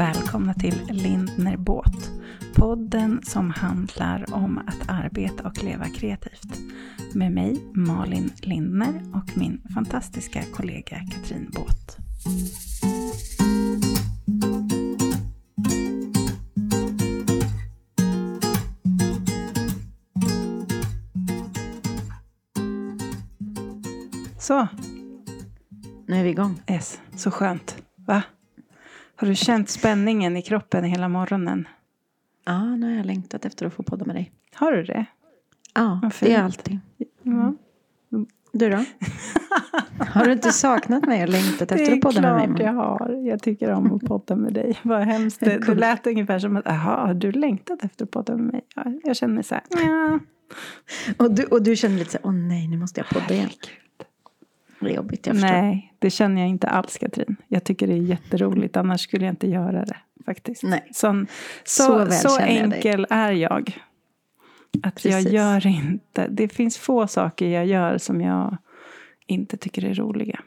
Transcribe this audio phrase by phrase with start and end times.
[0.00, 2.10] välkomna till Lindner Båt.
[2.54, 6.58] Podden som handlar om att arbeta och leva kreativt.
[7.14, 11.96] Med mig Malin Lindner och min fantastiska kollega Katrin Båt.
[24.38, 24.68] Så,
[26.06, 26.62] Nu är vi igång.
[26.70, 27.82] yes, så skönt.
[28.06, 28.22] Va?
[29.20, 31.68] Har du känt spänningen i kroppen hela morgonen?
[32.44, 34.32] Ja, nu har jag längtat efter att få podda med dig.
[34.54, 35.06] Har du det?
[35.74, 36.78] Ja, Vad det är alltid.
[37.22, 37.54] Ja.
[38.52, 38.76] Du då?
[40.04, 42.46] har du inte saknat mig och längtat efter att podda med mig?
[42.46, 43.26] Det är klart jag har.
[43.26, 44.78] Jag tycker om att podda med dig.
[44.82, 45.40] Vad hemskt.
[45.40, 48.64] Det, det lät ungefär som att, jaha, har du längtat efter att podda med mig?
[48.74, 50.18] Ja, jag känner så här, ja.
[51.16, 53.50] Och du, och du känner lite så här, åh nej, nu måste jag podda igen.
[53.60, 53.68] Det
[54.86, 55.48] är jobbigt, jag förstår.
[55.52, 57.36] Nej, det känner jag inte alls Katrin.
[57.48, 60.62] Jag tycker det är jätteroligt, annars skulle jag inte göra det faktiskt.
[60.62, 60.88] Nej.
[60.92, 61.26] Sån,
[61.64, 63.78] Så så, väl så, känner jag enkel är jag.
[64.82, 65.32] Att jag Precis.
[65.32, 68.56] gör inte, det finns få saker jag gör som jag
[69.26, 70.40] inte tycker är roliga.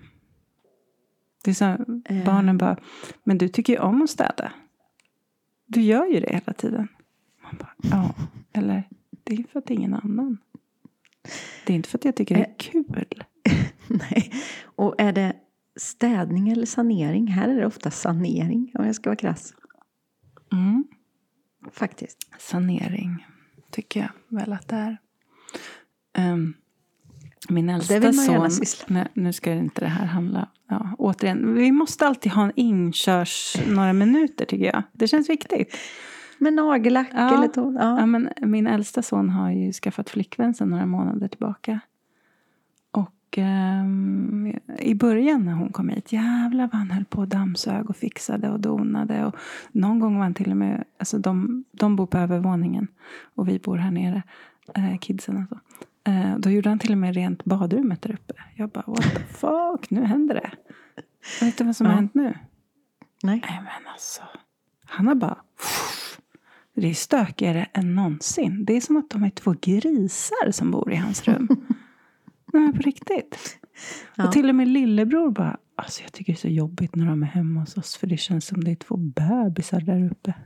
[1.44, 1.66] Det är så,
[2.06, 2.25] Eh.
[2.25, 2.78] barnen bara,
[3.23, 4.52] men du tycker ju om att städa.
[5.66, 6.88] Du gör ju det hela tiden.
[7.44, 8.14] Man bara, ja,
[8.53, 8.84] eller
[9.23, 10.38] det är för att ingen annan.
[11.66, 12.56] Det är inte för att jag tycker det är Eh.
[12.58, 13.23] kul.
[14.76, 15.36] Och är det
[15.76, 17.28] städning eller sanering?
[17.28, 19.54] Här är det ofta sanering, om jag ska vara krass.
[20.52, 20.84] Mm.
[21.72, 22.18] Faktiskt.
[22.40, 23.28] sanering,
[23.72, 24.98] tycker jag väl att det är.
[26.18, 26.54] Ehm,
[27.50, 28.50] min äldsta gärna son,
[28.88, 33.56] nej, nu ska inte det här handla, ja, återigen, vi måste alltid ha en inkörs,
[33.68, 34.84] några minuter tycker jag.
[34.92, 35.78] Det känns viktigt.
[36.38, 37.38] Med nagellack Ja.
[37.38, 37.74] eller ton.
[37.76, 38.00] Ja.
[38.00, 38.06] Ja.
[38.06, 41.80] men min äldsta son har ju skaffat flickvän sedan några månader tillbaka.
[43.34, 47.90] Och ehm, i början när hon kom hit, jävlar vad han höll på och dammsög
[47.90, 49.25] och fixade och donade.
[49.25, 49.36] Och
[49.72, 52.88] någon gång var han till och med, alltså de, de bor på övervåningen
[53.35, 54.24] och vi bor här nere,
[54.75, 55.59] eh, kidsen alltså.
[56.03, 58.34] Eh, då gjorde han till och med rent badrummet där uppe.
[58.56, 60.52] Jag bara, what the fuck, nu händer det.
[61.40, 61.97] Jag vet inte vad som har Ja.
[61.97, 62.38] hänt nu.
[63.24, 63.41] Nej.
[63.50, 64.22] Nej men alltså.
[64.85, 65.38] Han har bara...
[66.75, 68.66] Det är stökigare än någonsin.
[68.66, 71.47] Det är som att de är två grisar som bor i hans rum.
[72.53, 73.59] Nej men på riktigt.
[74.16, 74.28] Ja.
[74.28, 75.58] Och till och med lillebror bara...
[75.75, 77.97] Alltså jag tycker det är så jobbigt när de är hemma hos oss.
[77.97, 80.34] För det känns som det är två bebisar där uppe.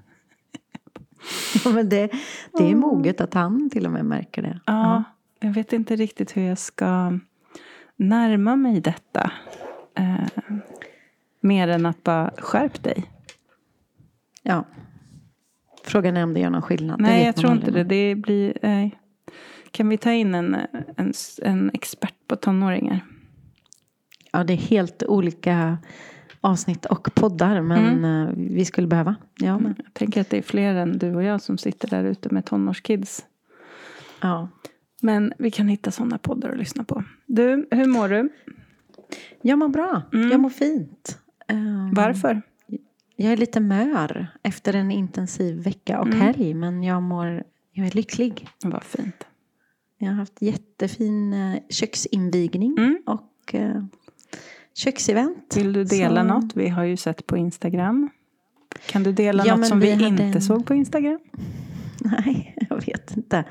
[1.66, 2.12] Ja, men det,
[2.58, 4.60] det är moget att han till och med märker det.
[4.66, 5.04] Ja,
[5.40, 7.20] jag vet inte riktigt hur jag ska
[7.96, 9.32] närma mig detta.
[9.96, 10.28] Eh,
[11.40, 13.12] mer än att bara skärp dig.
[14.44, 14.66] Ja.
[15.84, 17.02] Frågan är om det gör någon skillnad.
[17.02, 17.84] Nej, jag tror inte det.
[17.84, 18.58] Det blir...
[18.62, 19.00] Nej.
[19.78, 20.56] Kan vi ta in en,
[20.98, 23.00] en, en expert på tonåringar?
[24.32, 25.78] Ja, det är helt olika
[26.42, 27.62] avsnitt och poddar.
[27.62, 28.28] Men Mm.
[28.28, 29.16] eh, vi skulle behöva.
[29.40, 32.04] Ja, men, Jag tänker att det är fler än du och jag som sitter där
[32.04, 33.26] ute med tonårskids.
[34.22, 34.50] ja.
[35.02, 37.04] Men vi kan hitta sådana poddar att lyssna på.
[37.26, 38.30] Du, hur mår du?
[39.42, 40.02] Jag mår bra.
[40.14, 40.32] Mm.
[40.32, 41.20] Jag mår fint.
[41.48, 41.58] Eh,
[41.94, 42.42] Varför?
[43.16, 46.20] Jag är lite mör efter en intensiv vecka och Mm.
[46.20, 46.54] helg.
[46.54, 47.44] Men jag mår...
[47.72, 48.48] Jag är lycklig.
[48.64, 49.28] Vad fint.
[49.98, 52.76] Jag har haft jättefin eh, köksinvigning.
[52.78, 52.98] Mm.
[53.06, 53.84] Och eh,
[54.76, 55.58] köksevent.
[55.58, 56.56] Vill du dela Så- något?
[56.56, 58.10] Vi har ju sett på Instagram.
[58.90, 61.20] Kan du dela Ja, något som vi, vi inte en- såg på Instagram?
[62.00, 63.44] Nej, jag vet inte.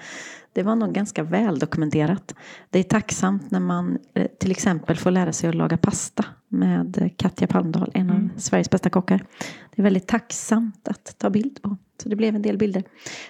[0.52, 2.34] Det var nog ganska väl dokumenterat.
[2.70, 7.10] Det är tacksamt när man eh, till exempel får lära sig att laga pasta med
[7.16, 8.30] Katja Palmdahl, en av Mm.
[8.36, 9.26] Sveriges bästa kockar.
[9.76, 11.76] Det är väldigt tacksamt att ta bild på.
[12.02, 12.84] Så det blev en del bilder.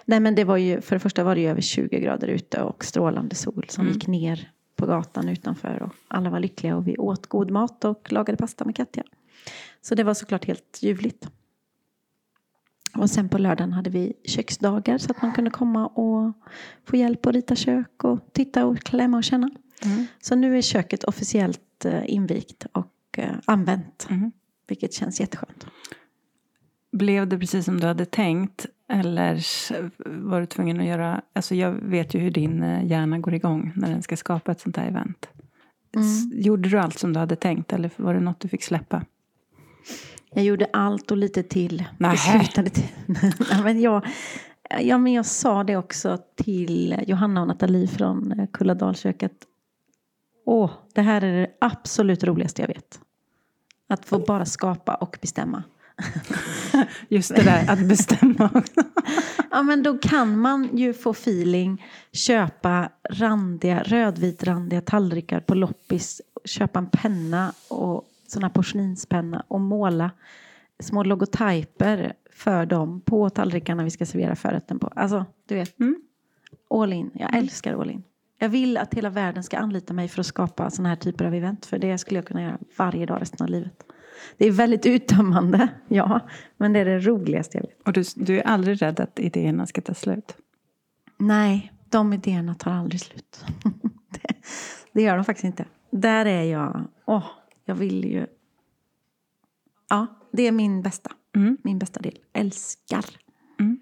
[0.04, 2.62] Nej men det var ju, för det första var det ju över 20 grader ute
[2.62, 3.94] och strålande sol som Mm.
[3.94, 5.82] gick ner på gatan utanför.
[5.82, 9.03] Och alla var lyckliga och vi åt god mat och lagade pasta med Katja.
[9.82, 11.28] Så det var såklart helt ljuvligt.
[12.97, 16.32] Och sen på lördagen hade vi köksdagar så att man kunde komma och
[16.84, 19.50] få hjälp att rita kök och titta och klämma och känna.
[19.84, 20.06] Mm.
[20.21, 24.06] Så nu är köket officiellt eh, invigt och eh, använt.
[24.11, 24.32] Mm.
[24.69, 25.67] Vilket känns jätteskönt.
[26.93, 28.67] Blev det precis som du hade tänkt?
[28.88, 29.43] Eller
[30.29, 31.23] var du tvungen att göra...
[31.33, 34.61] Alltså jag vet ju hur din eh, hjärna går igång när den ska skapa ett
[34.61, 35.29] sånt här event.
[35.97, 39.05] S- Gjorde du allt som du hade tänkt eller var det något du fick släppa?
[40.35, 41.85] Jag gjorde allt och lite till.
[42.41, 42.88] Slutade till.
[43.62, 44.06] men jag,
[44.81, 49.33] ja, men jag sa det också till Johanna och Nathalie från eh, Kulladalsköket.
[50.47, 53.00] Åh, det här är det absolut roligaste jag vet.
[53.88, 55.62] Att få bara skapa och bestämma.
[57.08, 58.62] Just det där att bestämma.
[59.50, 66.78] Ja men då kan man ju få feeling, köpa randiga, rödvitrandiga tallrikar på loppis, köpa
[66.78, 70.10] en penna och sån porslinspenna och måla
[70.81, 74.87] små logotyper för dem på tallrikarna vi ska servera förrätten på.
[74.87, 75.81] Alltså, du vet.
[75.81, 75.96] Mm.
[76.70, 77.10] All in.
[77.14, 78.02] Jag älskar all in.
[78.38, 81.34] Jag vill att hela världen ska anlita mig för att skapa sådana här typer av
[81.34, 81.66] event.
[81.66, 83.86] För det skulle jag kunna göra varje dag resten av livet.
[84.36, 86.20] Det är väldigt uttömmande, ja.
[86.56, 87.82] Men det är det roligaste jag vet.
[87.82, 90.36] Och du, du är aldrig rädd att idéerna ska ta slut?
[91.18, 93.44] Nej, de idéerna tar aldrig slut.
[94.10, 94.34] det,
[94.92, 95.64] det gör de faktiskt inte.
[95.90, 97.26] Där är jag, åh,
[97.64, 98.26] jag vill ju...
[99.88, 101.10] Ja, det är min bästa.
[101.36, 101.56] Mm.
[101.62, 102.18] Min bästa del.
[102.32, 103.04] Älskar.
[103.60, 103.80] Mm.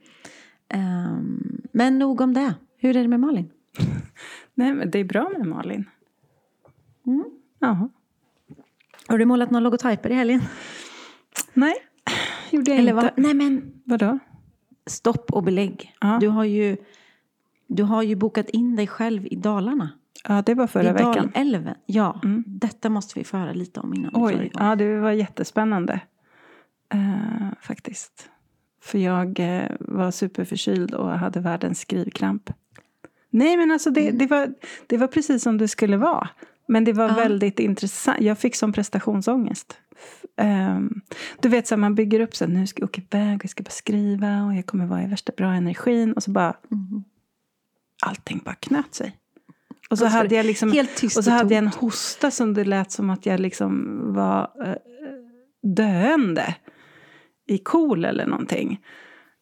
[0.68, 2.54] Ehm, men nog om det.
[2.76, 3.50] Hur är det med Malin?
[4.54, 5.84] Nej, men det är bra med Malin.
[7.06, 7.24] Mm.
[7.58, 7.88] Ja.
[9.08, 10.42] Har du målat några logotyper i helgen?
[11.54, 11.74] Nej,
[12.50, 13.04] gjorde jag Eller inte.
[13.04, 13.24] vad?
[13.24, 14.18] Nej men, Vadå?
[14.86, 15.94] stopp och belägg.
[16.00, 16.18] Ja.
[16.20, 16.76] Du, har ju,
[17.66, 19.90] du har ju bokat in dig själv i Dalarna.
[20.28, 21.30] Ja, det var förra I veckan.
[21.34, 21.74] Dalälven.
[21.86, 22.44] Ja, Mm.
[22.46, 24.50] detta måste vi få höra lite om innan vi Oj, igång.
[24.54, 26.00] ja det var jättespännande.
[26.92, 28.28] Eh, faktiskt.
[28.82, 32.50] För jag eh, var superförkyld och hade världens skrivkramp.
[33.30, 34.54] Nej men alltså det, det, var,
[34.86, 36.28] det var precis som det skulle vara.
[36.68, 37.14] Men det var Ja.
[37.14, 38.20] väldigt intressant.
[38.20, 39.78] Jag fick som prestationsångest.
[40.36, 41.00] Ehm,
[41.40, 43.50] du vet så här, man bygger upp så här, nu ska jag åka iväg jag
[43.50, 46.12] ska bara skriva och jag kommer vara i värsta bra energin.
[46.12, 47.04] Och så bara, Mhm.
[48.06, 49.16] allting bara knöt sig.
[49.90, 50.68] Och så Och så hade jag liksom
[51.04, 54.50] och så och hade jag en hosta som det lät som att jag liksom var
[54.66, 54.74] eh,
[55.62, 56.54] döende
[57.46, 58.80] i KOL eller någonting.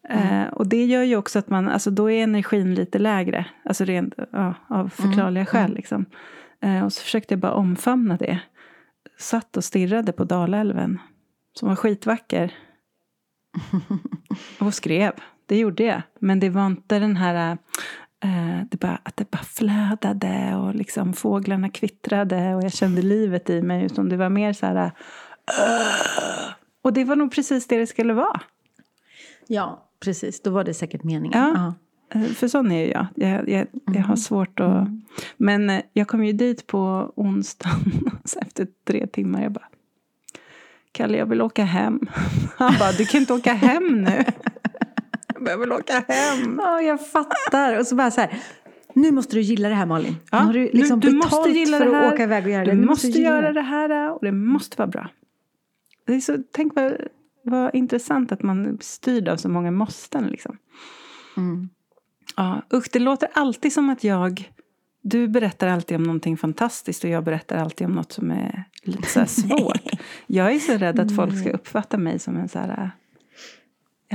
[0.09, 0.43] Mm.
[0.43, 3.47] Eh, och det gör ju också att man, alltså då är energin lite lägre.
[3.65, 5.75] Alltså rent, ja, av förklarliga skäl mm.
[5.75, 6.07] liksom.
[6.63, 8.41] Eh, och så försökte jag bara omfamna det.
[9.19, 10.99] Satt och stirrade på Dalälven.
[11.59, 12.55] Som var skitvacker.
[14.61, 15.13] och skrev.
[15.47, 16.03] Det gjorde jag.
[16.19, 17.59] Men det var inte den här
[18.25, 23.51] eh, det bara, att det bara flödade och liksom fåglarna kvittrade och jag kände livet
[23.51, 23.85] i mig.
[23.85, 24.85] Utan det var mer så här...
[24.87, 24.93] eh,
[26.83, 28.41] och det var nog precis det det skulle vara.
[29.47, 30.43] Ja, precis.
[30.43, 31.39] Då var det säkert meningen.
[31.39, 31.75] Ja.
[32.15, 33.07] Eh, För sån är jag.
[33.15, 34.03] Jag, jag, jag Mm.
[34.03, 34.89] har svårt att...
[35.37, 38.11] Men eh, jag kom ju dit på onsdagen.
[38.25, 39.69] Så efter tre timmar jag bara...
[40.93, 42.01] Kalle, jag vill åka hem.
[42.57, 44.25] Han bara, du kan inte åka hem nu.
[45.47, 46.61] Jag vill åka hem.
[46.63, 47.79] Ja, jag fattar.
[47.79, 48.39] Och så bara så här.
[48.95, 50.17] Nu måste du gilla det här Malin.
[50.31, 52.07] Ja, har du liksom du, du måste gilla för det här.
[52.07, 52.77] att åka iväg och göra du det.
[52.77, 55.09] Nu måste gilla göra det här och det måste vara bra.
[56.07, 56.93] Det är så, tänk vad,
[57.45, 60.27] vad intressant att man är styrd av så många måsten.
[60.27, 60.57] Liksom.
[61.37, 61.69] Mm.
[62.37, 64.53] Ja, usch, det låter alltid som att jag...
[65.05, 69.09] Du berättar alltid om någonting fantastiskt och jag berättar alltid om något som är lite
[69.09, 69.91] så svårt.
[70.27, 72.89] jag är så rädd att folk ska uppfatta mig som en så här äh,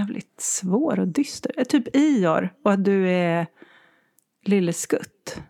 [0.02, 1.52] jävligt svår och dyster.
[1.58, 3.48] äh, Typ Ior och att du är
[4.46, 5.42] Lille Skutt.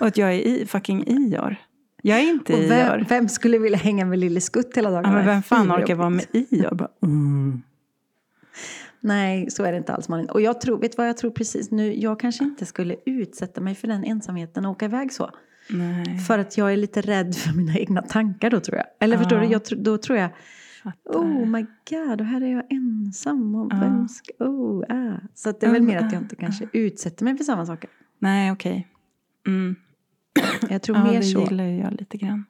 [0.00, 1.56] Och att jag är i, fucking Ior.
[2.02, 3.06] Jag är inte Och vem, Ior.
[3.08, 5.04] vem skulle vilja hänga med Lille Skutt hela dagen?
[5.04, 6.74] Ja, men vem fan orkar vara med Ior?
[6.74, 7.62] Bara, mm.
[9.00, 10.30] Nej, så är det inte alls Malin.
[10.30, 11.94] Och jag tror, vet vad jag tror precis nu?
[11.94, 15.30] Jag kanske inte skulle utsätta mig för den ensamheten och åka iväg så.
[15.70, 18.86] Nej, För att jag är lite rädd för mina egna tankar då tror jag.
[19.00, 19.44] Eller förstår Ja.
[19.46, 19.52] du?
[19.52, 20.30] Jag, då tror jag,
[20.82, 21.18] fattar.
[21.20, 23.54] oh my god, och här är jag ensam.
[23.54, 23.78] Och Ja.
[23.80, 25.16] vem ska, oh, ah.
[25.34, 27.66] Så att det är väl mer att jag ah, inte kanske utsätter mig för samma
[27.66, 27.90] saker.
[28.18, 28.88] Nej, okej.
[29.46, 29.76] Mm.
[30.70, 31.40] Jag tror Ja, mer det så.
[31.40, 32.44] gillar ju jag lite grann.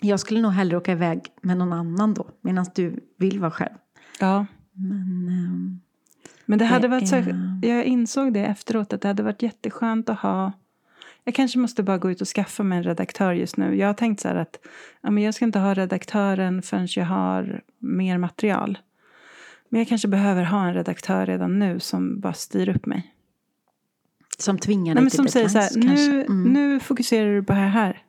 [0.00, 2.26] Jag skulle nog hellre åka iväg med någon annan då.
[2.40, 3.74] Medan du vill vara själv.
[4.20, 4.46] Ja.
[4.72, 5.80] Men, ehm,
[6.46, 9.42] Men det hade Det varit så, är- jag insåg det efteråt att det hade varit
[9.42, 10.52] jätteskönt att ha
[11.24, 13.74] jag kanske måste bara gå ut och skaffa mig en redaktör just nu.
[13.76, 14.58] Jag har tänkt så här att
[15.00, 18.78] ja, men jag ska inte ha redaktören förrän jag har mer material.
[19.68, 23.14] Men jag kanske behöver ha en redaktör redan nu som bara styr upp mig.
[24.38, 26.42] som tvingar Nej, dig men till som säger så här, nu, Mm.
[26.52, 28.02] nu fokuserar du på det här.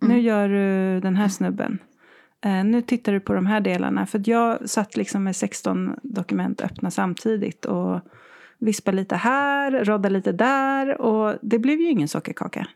[0.00, 0.20] Nu Mm.
[0.20, 1.78] gör du den här snubben.
[2.44, 4.06] Eh, nu tittar du på de här delarna.
[4.06, 7.64] För jag satt liksom med 16 dokument öppna samtidigt.
[7.64, 8.00] Och
[8.58, 11.00] vispade lite här, rodda lite där.
[11.00, 12.66] Och det blev ju ingen sockerkaka.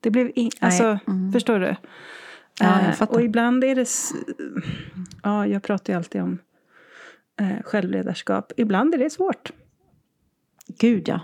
[0.00, 1.32] Det blev in, alltså, Mm.
[1.32, 1.66] förstår du?
[1.66, 1.76] Ja,
[2.80, 3.14] jag Eh, fattar.
[3.14, 3.88] och ibland är det...
[5.22, 6.38] Ja, jag pratar ju alltid om
[7.40, 8.52] eh, självledarskap.
[8.56, 9.50] Ibland är det svårt.
[10.78, 11.20] Gud ja.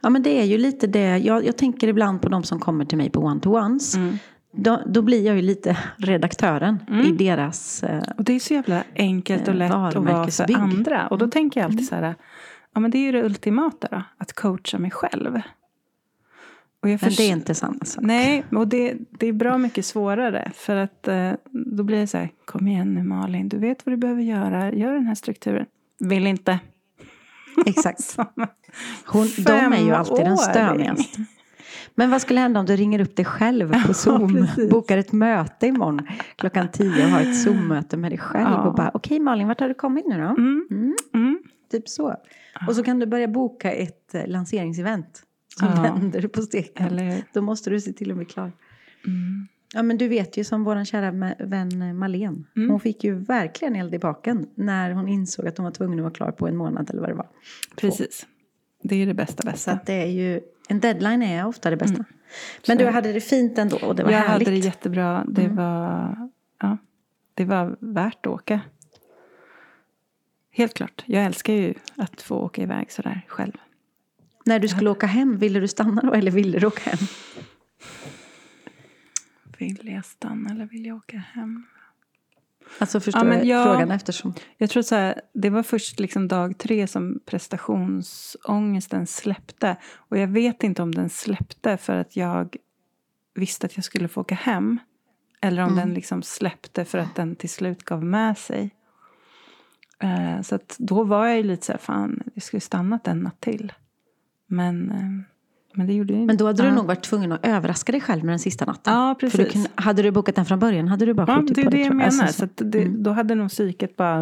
[0.00, 1.18] Ja men det är ju lite det.
[1.18, 3.96] Jag, jag tänker ibland på de som kommer till mig på one-to-ones.
[3.96, 4.16] Mm.
[4.56, 7.06] Då, då blir jag ju lite redaktören Mm.
[7.06, 7.82] i deras...
[7.82, 11.06] Eh, Och det är så jävla enkelt och Eh, lätt att vara för andra.
[11.06, 12.14] Och då tänker jag alltid så här,
[12.74, 15.40] ja men det är ju det ultimata då, att coacha mig själv.
[16.82, 18.04] Och jag men det är inte samma sak.
[18.04, 20.50] Nej, och det, det är bra mycket svårare.
[20.54, 23.92] För att eh, då blir det så här, kom igen nu Malin, du vet vad
[23.92, 25.66] du behöver göra, gör den här strukturen.
[25.98, 26.58] Vill inte.
[27.66, 28.16] Exakt.
[29.06, 31.24] Hon, de är ju alltid den stönigaste.
[31.98, 34.70] Men vad skulle hända om du ringer upp dig själv på Zoom, precis.
[34.70, 38.62] bokar ett möte imorgon klockan tio och har ett Zoom-möte med dig själv Ja.
[38.68, 40.22] och bara okej Malin, vart har du kommit nu då?
[40.28, 40.66] Mm.
[40.70, 41.38] Mm, Mm.
[41.70, 42.16] typ så.
[42.68, 45.22] Och så kan du börja boka ett eh, lanseringsevent
[45.58, 45.82] som Ja.
[45.82, 46.86] vänder på steken.
[46.86, 47.22] Eller?
[47.32, 48.52] Då måste du se till att bli klar.
[49.06, 49.48] Mm.
[49.74, 52.42] Ja men du vet ju som vår kära vän eh, Malene.
[52.56, 52.70] Mm.
[52.70, 56.02] Hon fick ju verkligen eld i baken när hon insåg att hon var tvungen att
[56.02, 57.28] vara klar på en månad eller vad det var.
[57.76, 58.26] Precis.
[58.82, 59.72] Det är det bästa Så bästa.
[59.72, 61.94] att det är ju, en deadline är ofta det bästa.
[61.94, 62.04] Mm.
[62.66, 64.48] Men Så- du hade det fint ändå och det var jag härligt.
[64.48, 65.24] hade det jättebra.
[65.28, 65.56] Det, Mm.
[65.56, 66.28] var,
[66.60, 66.76] ja,
[67.34, 68.60] det var värt att åka.
[70.50, 71.02] Helt klart.
[71.06, 73.52] Jag älskar ju att få åka iväg sådär själv.
[74.44, 76.98] När du skulle åka hem, ville du stanna då eller ville du åka hem?
[79.58, 81.66] Vill jag stanna eller vill jag åka hem?
[82.78, 84.34] Alltså förstår Ja, men jag frågan eftersom.
[84.56, 89.76] Jag tror så här, det var först liksom dag tre som prestationsångesten släppte.
[89.94, 92.56] Och jag vet inte om den släppte för att jag
[93.34, 94.78] visste att jag skulle få åka hem.
[95.40, 98.74] Eller om den liksom släppte för att den till slut gav med sig.
[99.98, 103.40] Eh, så då var jag ju lite så här, fan, jag skulle stannat en natt
[103.40, 103.72] till.
[104.46, 105.35] Men, eh,
[105.76, 106.26] men det gjorde jag inte.
[106.26, 106.68] Men då hade ja.
[106.70, 108.92] du nog varit tvungen att överraska dig själv med den sista natten.
[108.94, 109.52] Ja, För du precis.
[109.52, 111.76] kunde, hade du bokat den från början hade du bara Ja, skjutit det på det
[111.76, 111.82] det.
[111.82, 112.22] jag menar.
[112.22, 114.20] Alltså, så det, Då hade nog psyket bara...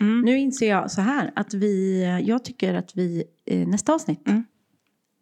[0.00, 0.20] Mm.
[0.24, 4.44] Nu inser jag så här att vi, jag tycker att vi eh, nästa avsnitt Mm.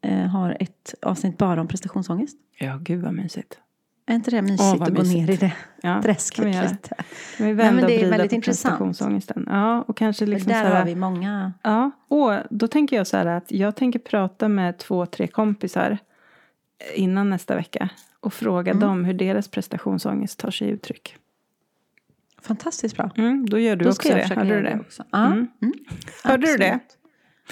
[0.03, 2.37] eh, har ett avsnitt bara om prestationsångest.
[2.59, 3.59] Ja, gud vad mysigt.
[4.07, 5.19] Är inte det mysigt Åh, att gå mysigt.
[5.29, 6.89] ner i det Ja, träsket kan vi lite?
[6.89, 6.97] Kan
[7.39, 9.01] vi Nej, vända men det är och vrida väldigt på intressant.
[9.47, 11.53] Ja, och kanske liksom Där så här, har vi många...
[11.63, 15.99] Ja, och då tänker jag så här att jag tänker prata med två, tre kompisar
[16.95, 17.89] innan nästa vecka
[18.21, 18.81] och fråga Mm.
[18.81, 21.17] dem hur deras prestationsångest tar sig uttryck.
[22.43, 23.11] Fantastiskt bra.
[23.17, 24.35] Mm, då gör du Då också det.
[24.35, 24.79] Hörde du det?
[24.81, 25.05] också.
[25.11, 25.27] Ja.
[25.27, 25.47] Mm.
[25.63, 25.75] Mm.
[26.25, 26.79] Hörde du det?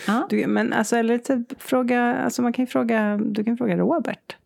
[0.07, 0.27] Ja.
[0.31, 4.37] Du, men alltså, eller typ fråga, alltså man kan ju fråga, du kan fråga Robert.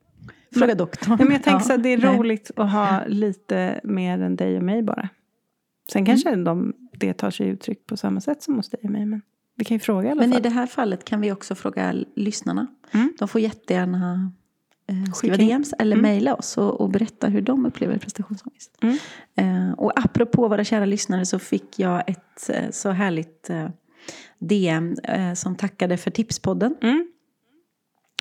[0.55, 1.17] Fråga doktorn.
[1.19, 2.17] Nej, men jag tänker så att det är nej.
[2.19, 5.09] roligt att ha lite mer än dig och mig bara.
[5.93, 9.07] Sen kanske de, det tar sig uttryck på samma sätt som hos dig och mig.
[9.07, 9.23] Men
[9.57, 10.43] vi kan ju fråga i alla Men i fall.
[10.43, 12.67] det här fallet kan vi också fråga lyssnarna.
[12.93, 13.13] Mm.
[13.19, 14.33] De får jättegärna
[14.89, 15.37] eh, skriva.
[15.37, 16.03] DMs eller Mm.
[16.11, 18.79] mejla oss och, och berätta hur de upplever prestationsångest.
[18.83, 18.97] Mm.
[19.37, 23.69] Eh, och apropå våra kära lyssnare så fick jag ett eh, så härligt eh,
[24.39, 27.07] DM eh, som tackade för tipspodden Mm.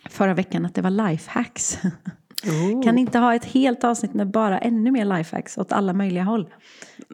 [0.10, 1.78] förra veckan att det var lifehacks.
[2.46, 2.84] Oh.
[2.84, 6.54] Kan inte ha ett helt avsnitt med bara ännu mer lifehacks åt alla möjliga håll.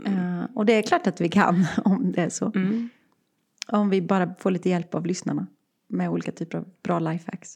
[0.05, 2.45] Eh, och det är klart att vi kan om det är så.
[2.55, 2.89] Mm.
[3.67, 5.47] Om vi bara får lite hjälp av lyssnarna
[5.87, 7.55] med olika typer av bra lifehacks.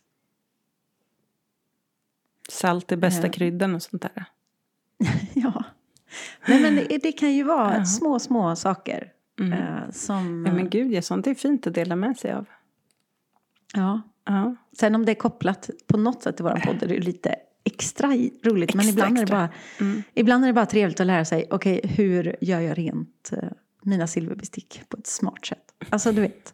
[2.50, 3.34] Salt är bästa Ja.
[3.34, 4.26] kryddan och sånt där.
[5.34, 5.64] ja.
[6.48, 7.86] Nej, men det, det kan ju vara Ja.
[7.86, 9.12] små, små saker.
[9.40, 9.54] Mm.
[9.54, 10.46] eh, som...
[10.48, 12.46] Ja, men gud, ja, sånt är fint att dela med sig av.
[13.74, 14.02] ja.
[14.80, 18.08] Sen om det är kopplat på något sätt till vår podd är det lite extra
[18.44, 18.74] roligt.
[18.74, 19.38] men Extra, ibland är, det extra.
[19.38, 20.04] bara, Mm.
[20.14, 21.48] ibland är det bara trevligt att lära sig.
[21.50, 23.50] Okej, hur gör jag rent eh,
[23.84, 25.64] mina silverbestick på ett smart sätt?
[25.90, 26.54] Alltså, du vet.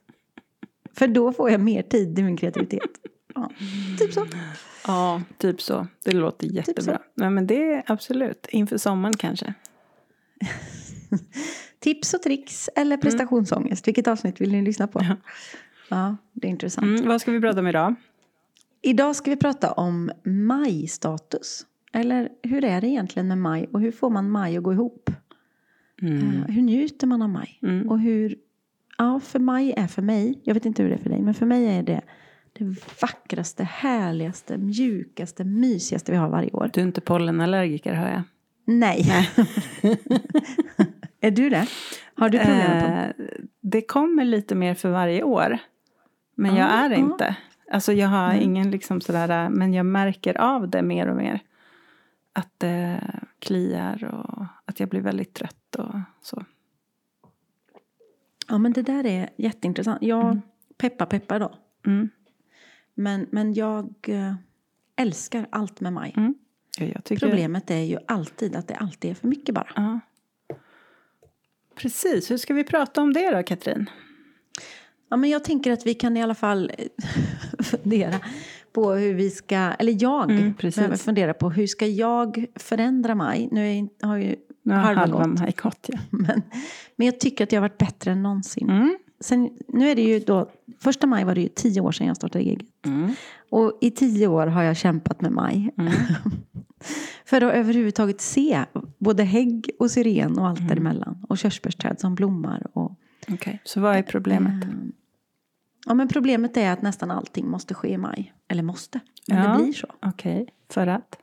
[0.93, 2.81] För då får jag mer tid i min kreativitet.
[3.35, 3.49] Ja,
[3.99, 4.25] typ så.
[4.87, 5.87] ja, typ så.
[6.03, 6.99] Det låter Typ jättebra.
[7.15, 8.47] Nej, men det är absolut.
[8.49, 9.53] Inför sommaren kanske.
[11.79, 13.87] Tips och tricks eller prestationsångest.
[13.87, 14.99] Vilket avsnitt vill ni lyssna på?
[15.03, 15.15] Ja.
[15.89, 16.87] Ja, det är intressant.
[16.87, 17.07] Mm.
[17.07, 17.95] Vad ska vi prata om idag?
[18.81, 21.65] Idag ska vi prata om majstatus.
[21.93, 25.09] Eller hur är det egentligen med maj och hur får man maj att gå ihop?
[26.01, 26.17] Mm.
[26.19, 27.59] Eh, Hur njuter man av maj?
[27.61, 27.89] Mm.
[27.89, 28.35] Och hur,
[28.97, 31.33] ja för maj är för mig, jag vet inte hur det är för dig, men
[31.33, 32.01] för mig är det
[32.53, 36.69] det vackraste, härligaste, mjukaste, mysigaste vi har varje år.
[36.73, 38.21] Du är inte pollenallergiker hör jag.
[38.65, 39.05] Nej.
[41.21, 41.67] är du det?
[42.13, 43.13] Har du problem med?
[43.19, 43.25] Eh,
[43.61, 45.57] det kommer lite mer för varje år.
[46.35, 46.95] Men jag Ja, är ja.
[46.95, 47.35] inte.
[47.71, 48.43] Alltså jag har Nej.
[48.43, 51.39] ingen liksom sådär, men jag märker av det mer och mer.
[52.33, 53.01] Att det
[53.39, 56.45] kliar och att jag blir väldigt trött och så.
[58.47, 60.01] Ja men det där är jätteintressant.
[60.01, 60.41] Jag
[60.77, 61.55] peppar peppar då.
[61.85, 62.09] Mm.
[62.93, 64.33] Men, men jag eh,
[64.95, 66.13] älskar allt med maj.
[66.17, 66.35] Mm.
[66.77, 69.71] Ja, tycker, Problemet är ju alltid att det alltid är för mycket bara.
[69.75, 69.99] Ja.
[71.75, 73.89] Precis, hur ska vi prata om det då Katrin?
[75.09, 76.71] Ja, men jag tänker att vi kan i alla fall
[77.59, 78.19] fundera
[78.73, 83.49] på hur vi ska, eller jag Mm, behöver fundera på hur ska jag förändra mig.
[83.51, 84.35] Nu är har ju
[84.69, 85.61] har halva halva gått.
[85.61, 85.99] gått ja.
[86.09, 86.41] Men,
[86.95, 88.69] men jag tycker att jag har varit bättre än någonsin.
[88.69, 88.97] Mm.
[89.19, 90.49] Sen, nu är det ju då,
[90.79, 92.85] första maj var det ju tio år sedan jag startade eget.
[92.85, 93.11] Mm.
[93.49, 95.69] Och i tio år har jag kämpat med maj.
[95.77, 95.93] Mm.
[97.25, 98.65] För att överhuvudtaget se
[98.97, 100.69] både hägg och syren och allt Mm.
[100.69, 101.25] däremellan.
[101.29, 102.67] Och körsbärsträd som blommar.
[102.73, 102.91] Och,
[103.27, 104.63] Okej, så vad är problemet?
[105.85, 108.33] Ja, men problemet är att nästan allting måste ske i maj.
[108.47, 109.57] eller måste, men Ja.
[109.57, 109.87] det blir så.
[110.01, 111.17] Okej, för att?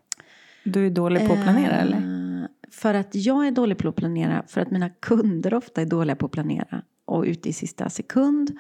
[0.65, 2.49] Du är dålig på att planera Eh, eller?
[2.71, 6.17] För att jag är dålig på att planera, för att mina kunder ofta är dåliga
[6.17, 8.59] på att planera och ute i sista sekund.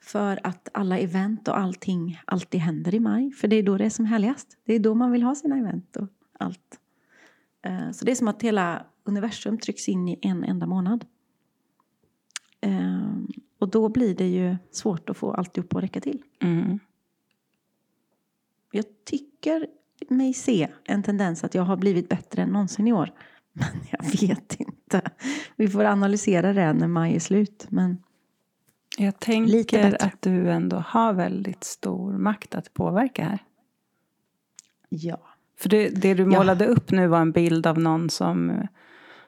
[0.00, 3.30] För att alla event och allting alltid händer i maj.
[3.32, 4.56] För det är då det är som härligast.
[4.64, 6.08] Det är då man vill ha sina event och
[6.38, 6.78] allt.
[7.62, 11.04] Eh, Så det är som att hela universum trycks in i en enda månad.
[12.60, 13.02] Eh,
[13.62, 16.22] Och då blir det ju svårt att få alltihop att räcka till.
[16.40, 16.78] Mm.
[18.72, 19.66] Jag tycker
[20.08, 23.10] mig se en tendens att jag har blivit bättre än någonsin i år.
[23.52, 25.10] Men jag vet inte.
[25.56, 27.66] Vi får analysera det när maj är slut.
[27.68, 28.02] Men
[28.98, 33.38] Jag tänker att du ändå har väldigt stor makt att påverka här.
[34.88, 35.20] ja.
[35.58, 38.66] För det, det du målade upp nu var en bild av någon som,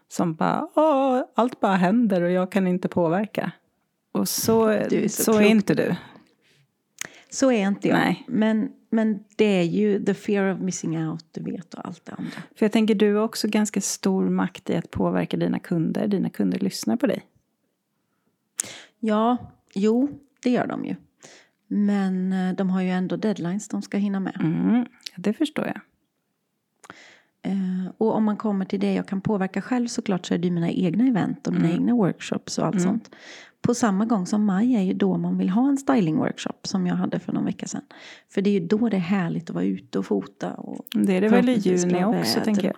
[0.09, 3.53] som bara Åh, allt bara händer och jag kan inte påverka.
[4.15, 5.97] Och så, Du är så, så är inte du.
[7.31, 7.99] Så är inte jag.
[7.99, 8.25] Nej.
[8.29, 12.13] Men, men det är ju the fear of missing out, du vet, och allt det
[12.13, 12.31] andra.
[12.31, 16.07] För jag tänker du har också ganska stor makt i att påverka dina kunder.
[16.07, 17.25] Dina kunder lyssnar på dig.
[19.01, 19.37] Ja,
[19.75, 20.09] jo,
[20.43, 20.97] det gör de ju.
[21.67, 24.37] Men eh, de har ju ändå deadlines de ska hinna med.
[24.41, 25.81] Mm, det förstår jag.
[27.45, 30.51] Eh, och om man kommer till det jag kan påverka själv såklart så är det
[30.51, 31.77] mina egna event och mina Mm.
[31.81, 33.11] egna workshops och allt sånt.
[33.63, 36.95] På samma gång som maj är ju då man vill ha en stylingworkshop som jag
[36.95, 37.83] hade för någon vecka sedan.
[38.35, 40.53] För det är ju då det är härligt att vara ute och fota.
[40.55, 42.77] Och Det är det väl i juni också tänker jag.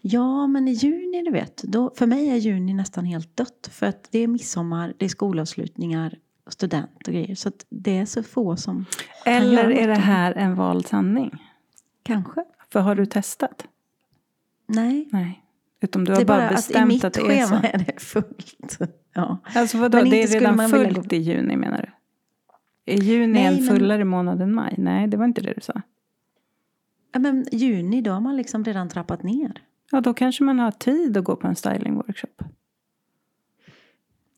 [0.00, 1.62] Ja, men i juni, du vet.
[1.62, 3.68] Då, för mig är juni nästan helt dött.
[3.72, 6.14] För att det är midsommar, det är skolavslutningar,
[6.48, 7.34] student och grejer.
[7.34, 8.84] Så att det är så få som
[9.24, 11.30] kan Eller är det här en vald sanning?
[12.02, 12.44] Kanske.
[12.72, 13.66] För har du testat?
[14.72, 15.08] Nej.
[15.12, 15.38] Nej.
[15.80, 17.54] Utom du har bara bara att i bestämt mitt att det är så.
[17.54, 18.78] är det fullt.
[19.14, 19.38] Ja.
[19.54, 21.90] Alltså vadå, Men det är redan fullt gå- i juni menar
[22.86, 22.92] du?
[22.92, 24.74] Är juni Nej, en men- fullare månad än maj?
[24.78, 25.82] Nej, det var inte det du sa.
[27.12, 29.62] ja, men juni, då har man liksom redan trappat ner.
[29.90, 32.42] Ja, då kanske man har tid att gå på en stylingworkshop.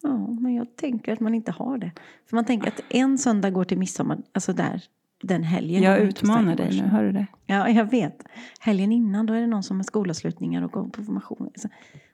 [0.02, 1.90] Ja, men jag tänker att man inte har det.
[2.26, 4.82] För man tänker att en söndag går till midsommar, alltså där,
[5.26, 5.82] den helgen.
[5.82, 7.26] Jag utmanar dig nu, hör du det?
[7.46, 8.22] Ja, jag vet.
[8.60, 11.50] Helgen innan, då är det någon som har skolavslutningar och går på formation.
[11.56, 11.68] Så,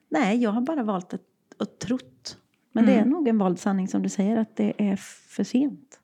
[0.08, 1.20] nej, jag har bara valt att,
[1.58, 2.36] att trott.
[2.72, 3.10] Men det är Mm.
[3.10, 4.96] nog en vald sanning som du säger, att det är
[5.28, 6.00] för sent.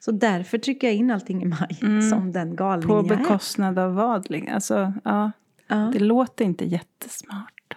[0.00, 3.16] Så därför trycker jag in allting i maj, som den galning På jag är.
[3.16, 4.32] bekostnad av vad?
[4.52, 5.30] Alltså, ja,
[5.66, 7.76] Ja, det låter inte jättesmart.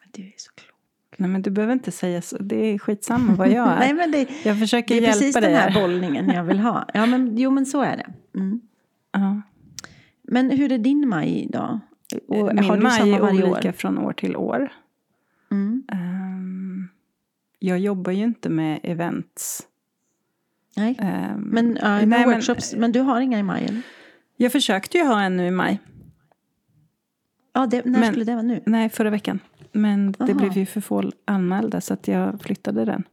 [0.00, 0.50] men du är så.
[1.20, 2.38] Nej, men du behöver inte säga så.
[2.38, 3.78] Det är skitsamma vad jag är.
[3.78, 5.80] Nej, men det, jag försöker det är hjälpa precis dig den här här.
[5.80, 6.86] bollningen jag vill ha.
[6.94, 8.06] Ja, men, jo, men så är det.
[8.38, 8.60] Mm.
[9.12, 9.42] Ja.
[10.22, 11.80] Men hur är din maj då?
[12.28, 13.72] Och Min har du maj är olika år?
[13.72, 14.72] från år till år.
[15.50, 15.82] Mm.
[15.92, 16.88] Ehm,
[17.58, 19.66] jag jobbar ju inte med events.
[20.76, 20.96] Nej.
[20.98, 23.82] Ehm, Men, ja, nej, men- workshops, men du har inga i maj eller?
[24.36, 25.80] Jag försökte ju ha en nu i maj.
[27.52, 28.62] Ja, det, när Men- skulle det vara nu?
[28.66, 29.38] Nej, förra veckan.
[29.72, 30.34] Men det Aha.
[30.34, 33.04] blev ju för få anmälda så att jag flyttade den.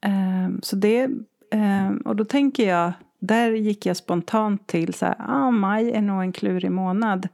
[0.00, 1.10] Ehm, så det,
[1.50, 6.02] ehm, och då tänker jag, där gick jag spontant till så här, ah, maj är
[6.02, 7.28] nog en klurig månad.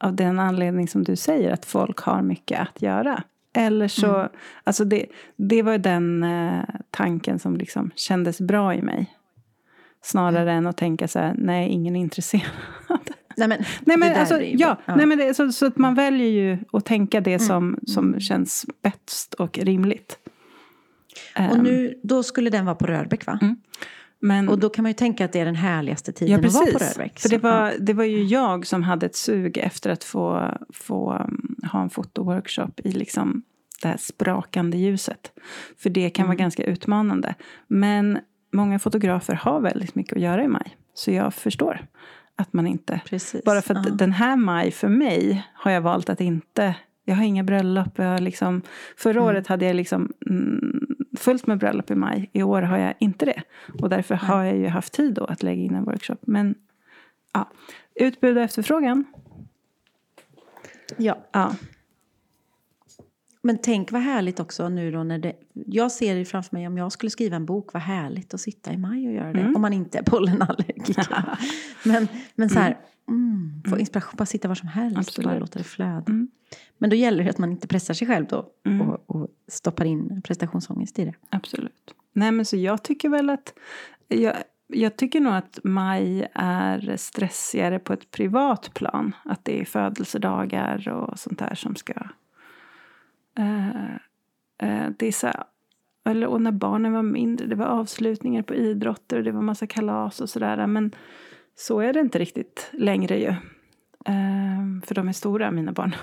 [0.00, 3.22] Av den anledning som du säger, att folk har mycket att göra.
[3.52, 4.28] Eller så,
[4.64, 9.14] alltså det, det var ju den eh, tanken som liksom kändes bra i mig.
[10.02, 13.10] Snarare än att tänka så här, nej ingen är intresserad.
[13.46, 16.58] Nej, men, Nej alltså, ja, Nej, men det, är så, så att man väljer ju
[16.72, 18.20] att tänka det som, som Mm.
[18.20, 20.18] känns bäst och rimligt.
[21.34, 23.38] Och Ehm, nu, då skulle den vara på Rörbäck va?
[24.20, 26.54] men, Och då kan man ju tänka att det är den härligaste tiden ja, att
[26.54, 26.78] vara på.
[26.78, 27.18] Rörbäck.
[27.18, 31.12] För det var, det var ju jag som hade ett sug efter att få, få
[31.14, 33.42] um, ha en fotoworkshop i liksom
[33.82, 35.32] det här sprakande ljuset.
[35.78, 36.42] För det kan vara Mm.
[36.44, 37.34] ganska utmanande.
[37.66, 38.18] Men
[38.52, 40.76] många fotografer har väldigt mycket att göra i maj.
[40.94, 41.86] Så jag förstår
[42.38, 43.44] att man inte Precis.
[43.44, 43.92] Bara för att ja.
[43.92, 46.74] den här maj för mig har jag valt att inte...
[47.04, 47.98] Jag har inga bröllop.
[47.98, 48.62] Jag har liksom,
[48.96, 52.30] förra året hade jag liksom mm, fullt med bröllop i maj.
[52.32, 53.42] I år har jag inte det.
[53.82, 56.16] Och därför har jag ju haft tid då att lägga in en workshop.
[56.20, 56.54] Men
[57.32, 57.50] ja,
[57.94, 59.04] utbud och efterfrågan.
[60.96, 61.18] Ja.
[61.32, 61.54] Ja.
[63.42, 65.32] Men tänk vad härligt också nu då när det...
[65.52, 68.72] Jag ser det framför mig om jag skulle skriva en bok, vad härligt att sitta
[68.72, 69.40] i maj och göra det.
[69.40, 69.56] Mm.
[69.56, 71.06] Om man inte är pollenallergiker.
[71.84, 75.26] men, men så här, mm, få inspiration, bara sitta var som helst Absolut.
[75.26, 76.04] och bara låta det flöda.
[76.08, 76.30] Mm.
[76.78, 78.88] Men då gäller det att man inte pressar sig själv då Mm.
[78.88, 81.14] och, och stoppar in prestationsångest i det.
[81.30, 81.94] Absolut.
[82.12, 83.54] Nej men så jag tycker väl att
[84.08, 89.14] jag, jag tycker nog att maj är stressigare på ett privat plan.
[89.24, 91.94] Att det är födelsedagar och sånt där som ska...
[93.38, 93.94] Eh,
[94.58, 95.32] eh, det är så
[96.04, 99.66] eller, och när barnen var mindre, det var avslutningar på idrotter och det var massa
[99.66, 100.66] kalas och sådär.
[100.66, 100.94] Men
[101.54, 103.34] så är det inte riktigt längre ju.
[104.04, 105.94] Ehm, för de är stora, mina barn.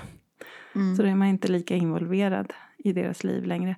[0.74, 0.96] Mm.
[0.96, 3.76] Så då är man inte lika involverad i deras liv längre.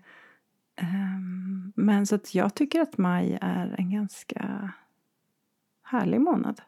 [1.75, 4.73] Men så att jag tycker att maj är en ganska
[5.83, 6.61] härlig månad.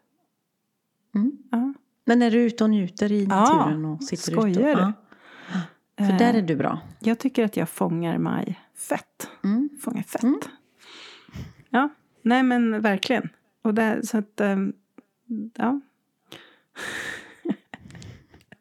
[1.14, 1.32] Mm.
[1.50, 1.74] Ja.
[2.04, 4.70] Men är du ute och njuter i naturen och sitter skojar ute?
[4.70, 4.92] Och, du?
[6.06, 6.80] För där är Ehm, du bra.
[7.00, 9.28] Jag tycker att jag fångar maj fett.
[9.44, 9.68] Mm.
[9.80, 10.22] Fångar fett.
[10.22, 10.40] Mm.
[11.70, 11.88] Ja,
[12.22, 13.28] nej men verkligen.
[13.62, 14.72] Och det, så att, ehm,
[15.56, 15.80] ja.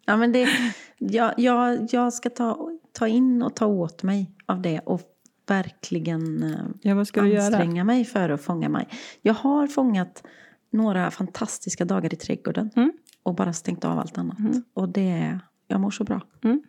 [0.05, 0.49] Ja, men det,
[0.97, 5.01] jag, jag, jag ska ta, ta in och ta åt mig av det och
[5.47, 7.43] verkligen eh, ja, du göra?
[7.45, 8.87] anstränga mig för att fånga mig.
[9.21, 10.23] Jag har fångat
[10.71, 12.91] några fantastiska dagar i trädgården Mm.
[13.23, 14.39] och bara stängt av allt annat.
[14.39, 14.63] Mm.
[14.73, 16.21] Och det, jag mår så bra.
[16.43, 16.63] Mm.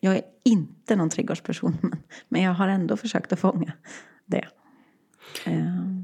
[0.00, 1.76] Jag är inte någon trädgårdsperson
[2.28, 3.72] men, jag har ändå försökt att fånga
[4.26, 4.48] det.
[5.46, 6.00] Eh,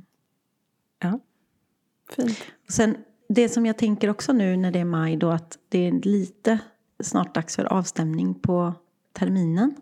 [0.98, 1.20] Ja,
[2.16, 2.38] fint.
[2.66, 2.96] Och Sen,
[3.28, 6.58] det som jag tänker också nu när det är maj då att det är lite
[7.02, 8.74] snart dags för avstämning på
[9.12, 9.74] terminen.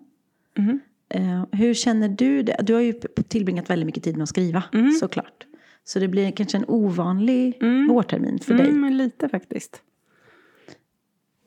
[1.09, 2.57] Eh, hur känner du det?
[2.63, 2.93] Du har ju
[3.29, 4.91] tillbringat väldigt mycket tid med att skriva Mm.
[4.93, 5.47] såklart.
[5.85, 7.89] Så det blir kanske en ovanlig Mm.
[7.89, 8.69] vårtermin för dig.
[8.69, 9.83] Mm, lite faktiskt.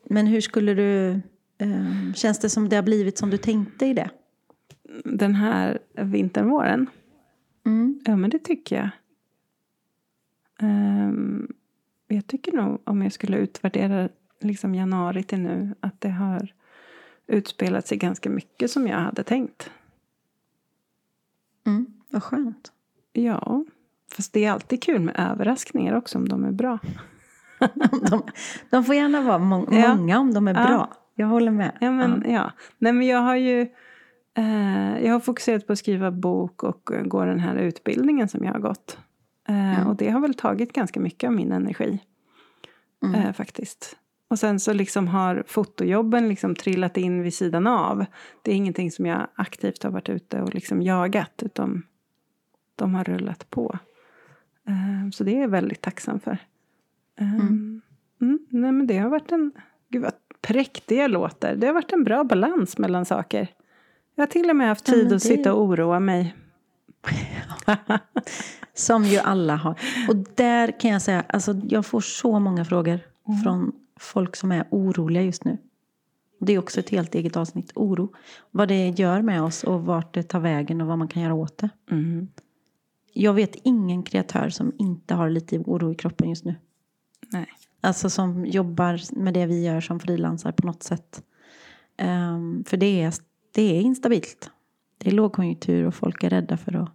[0.09, 1.21] Men hur skulle du...
[1.57, 4.09] Eh, känns det som det har blivit som du tänkte i det?
[5.05, 6.87] Den här vintern, våren.
[7.65, 7.99] Mm.
[8.05, 8.89] Ja, men det tycker jag.
[10.59, 11.47] Ehm,
[12.07, 14.09] jag tycker nog, om jag skulle utvärdera
[14.41, 16.53] liksom januari till nu, att det har
[17.27, 19.69] utspelat sig ganska mycket som jag hade tänkt.
[21.65, 21.85] Mm.
[22.09, 22.71] Vad skönt.
[23.13, 23.65] Ja,
[24.15, 26.79] fast det är alltid kul med överraskningar också om de är bra.
[28.09, 28.23] de,
[28.69, 29.95] de får gärna vara må- Ja.
[29.95, 30.91] många om de är Ja.
[31.15, 31.77] Jag håller med.
[31.81, 32.51] Ja, men, ja.
[32.77, 33.61] Nej, men jag har ju
[34.37, 38.51] eh, jag har fokuserat på att skriva bok och gå den här utbildningen som jag
[38.53, 38.97] har gått.
[39.47, 39.87] Eh, Mm.
[39.87, 41.99] Och det har väl tagit ganska mycket av min energi.
[43.03, 43.15] Mm.
[43.21, 43.97] Eh, faktiskt.
[44.27, 48.05] Och sen så liksom har fotojobben liksom trillat in vid sidan av.
[48.41, 51.43] Det är ingenting som jag aktivt har varit ute och liksom jagat.
[51.45, 51.83] Utan
[52.75, 53.77] de har rullat på.
[54.67, 56.37] Eh, så det är jag väldigt tacksam för.
[57.19, 57.81] Eh, Mm.
[58.21, 59.51] mm, nej men det har varit en...
[59.89, 60.11] Gud vad
[60.47, 61.55] präktig jag låter.
[61.55, 63.47] Det har varit en bra balans mellan saker.
[64.15, 66.35] Jag har till och med haft Ja, tid att det- sitta och oroa mig.
[68.73, 69.79] Som ju alla har.
[70.09, 73.41] Och där kan jag säga, alltså jag får så många frågor Mm.
[73.43, 75.57] från folk som är oroliga just nu.
[76.39, 78.13] Det är också ett helt eget avsnitt, oro.
[78.51, 81.33] Vad det gör med oss och vart det tar vägen och vad man kan göra
[81.33, 81.69] åt det.
[81.91, 82.27] Mm.
[83.13, 86.55] Jag vet ingen kreatör som inte har lite oro i kroppen just nu.
[87.31, 87.47] Nej.
[87.85, 91.23] Alltså som jobbar med det vi gör som frilansar på något sätt.
[91.97, 93.13] Ehm, för det är,
[93.51, 94.49] det är instabilt.
[94.97, 96.89] Det är lågkonjunktur och folk är rädda för att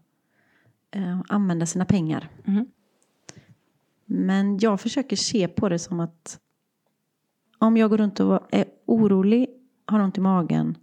[0.91, 2.29] eh, använda sina pengar.
[2.45, 2.67] Mm.
[4.07, 6.41] Men jag försöker se på det som att
[7.59, 9.49] om jag går runt och är orolig,
[9.87, 10.77] har ont i magen,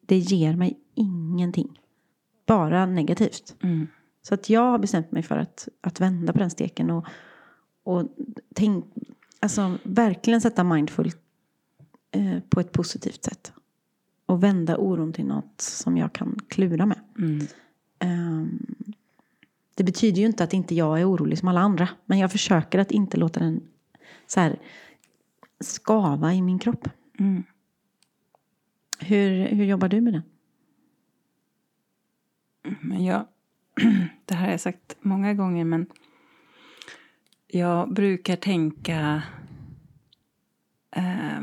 [0.00, 1.80] det ger mig ingenting.
[2.46, 3.56] Bara negativt.
[3.62, 3.86] Mm.
[4.22, 7.06] Så att jag har bestämt mig för att, att vända på den steken och,
[7.84, 8.08] och
[8.54, 8.84] tänk,
[9.42, 11.12] alltså, verkligen sätta mindful
[12.10, 13.52] eh, på ett positivt sätt.
[14.26, 17.00] Och vända oron till något som jag kan klura med.
[17.18, 17.46] Mm.
[17.98, 18.66] Ehm,
[19.74, 21.88] det betyder ju inte att inte jag är orolig som alla andra.
[22.04, 23.60] Men jag försöker att inte låta den
[24.26, 24.58] så här,
[25.60, 26.88] skava i min kropp.
[27.18, 27.42] Mm.
[28.98, 30.22] Hur, hur jobbar du med det?
[32.80, 33.26] Men jag,
[34.24, 35.86] det här har jag sagt många gånger, men
[37.54, 39.22] jag brukar tänka
[40.96, 41.40] eh,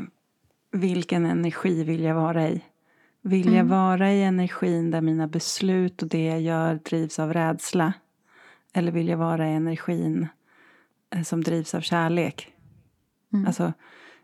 [0.72, 2.60] vilken energi vill jag vara i?
[3.22, 3.68] Vill jag Mm.
[3.68, 7.92] vara i energin där mina beslut och det jag gör drivs av rädsla?
[8.74, 10.28] Eller vill jag vara i energin
[11.14, 12.52] eh, som drivs av kärlek?
[13.32, 13.46] Mm.
[13.46, 13.72] Alltså,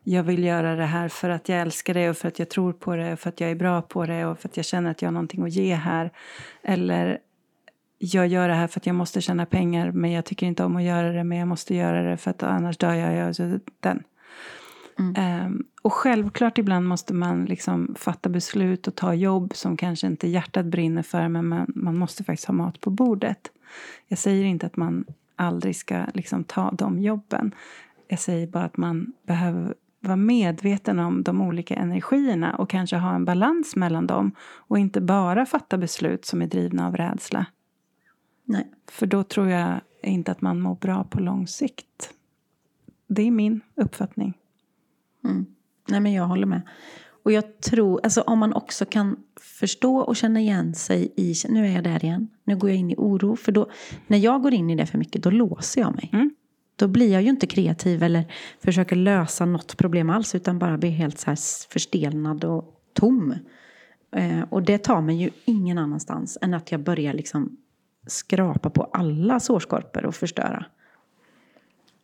[0.03, 2.73] jag vill göra det här för att jag älskar det och för att jag tror
[2.73, 4.91] på det och för att jag är bra på det och för att jag känner
[4.91, 6.11] att jag har någonting att ge här.
[6.63, 7.19] Eller
[7.99, 10.77] jag gör det här för att jag måste tjäna pengar men jag tycker inte om
[10.77, 13.15] att göra det men jag måste göra det för att annars dör jag.
[13.39, 14.03] jag den.
[14.99, 15.15] Mm.
[15.17, 20.29] Ehm, och självklart ibland måste man liksom fatta beslut och ta jobb som kanske inte
[20.29, 23.51] hjärtat brinner för men man, man måste faktiskt ha mat på bordet.
[24.09, 25.05] Jag säger inte att man
[25.37, 27.55] aldrig ska liksom ta de jobben.
[28.09, 33.15] Jag säger bara att man behöver vara medveten om de olika energierna och kanske ha
[33.15, 37.47] en balans mellan dem och inte bara fatta beslut som är drivna av rädsla.
[38.47, 38.71] Nej.
[38.87, 42.11] För då tror jag inte att man mår bra på lång sikt.
[43.07, 44.35] Det är min uppfattning.
[45.25, 45.47] Mm.
[45.89, 46.63] Nej men jag håller med.
[47.23, 51.67] Och jag tror, alltså om man också kan förstå och känna igen sig i, nu
[51.67, 53.37] är jag där igen, nu går jag in i oro.
[53.37, 53.71] För då,
[54.07, 56.11] när jag går in i det för mycket, då låser jag mig.
[56.13, 56.31] Mm.
[56.77, 60.91] Då blir jag ju inte kreativ eller försöker lösa något problem alls, utan bara blir
[60.91, 61.35] helt så
[61.71, 63.35] förstelnad och tom.
[64.13, 67.57] Eh, och det tar mig ju ingen annanstans än att jag börjar liksom
[68.07, 70.65] skrapa på alla sårskorpor och förstöra.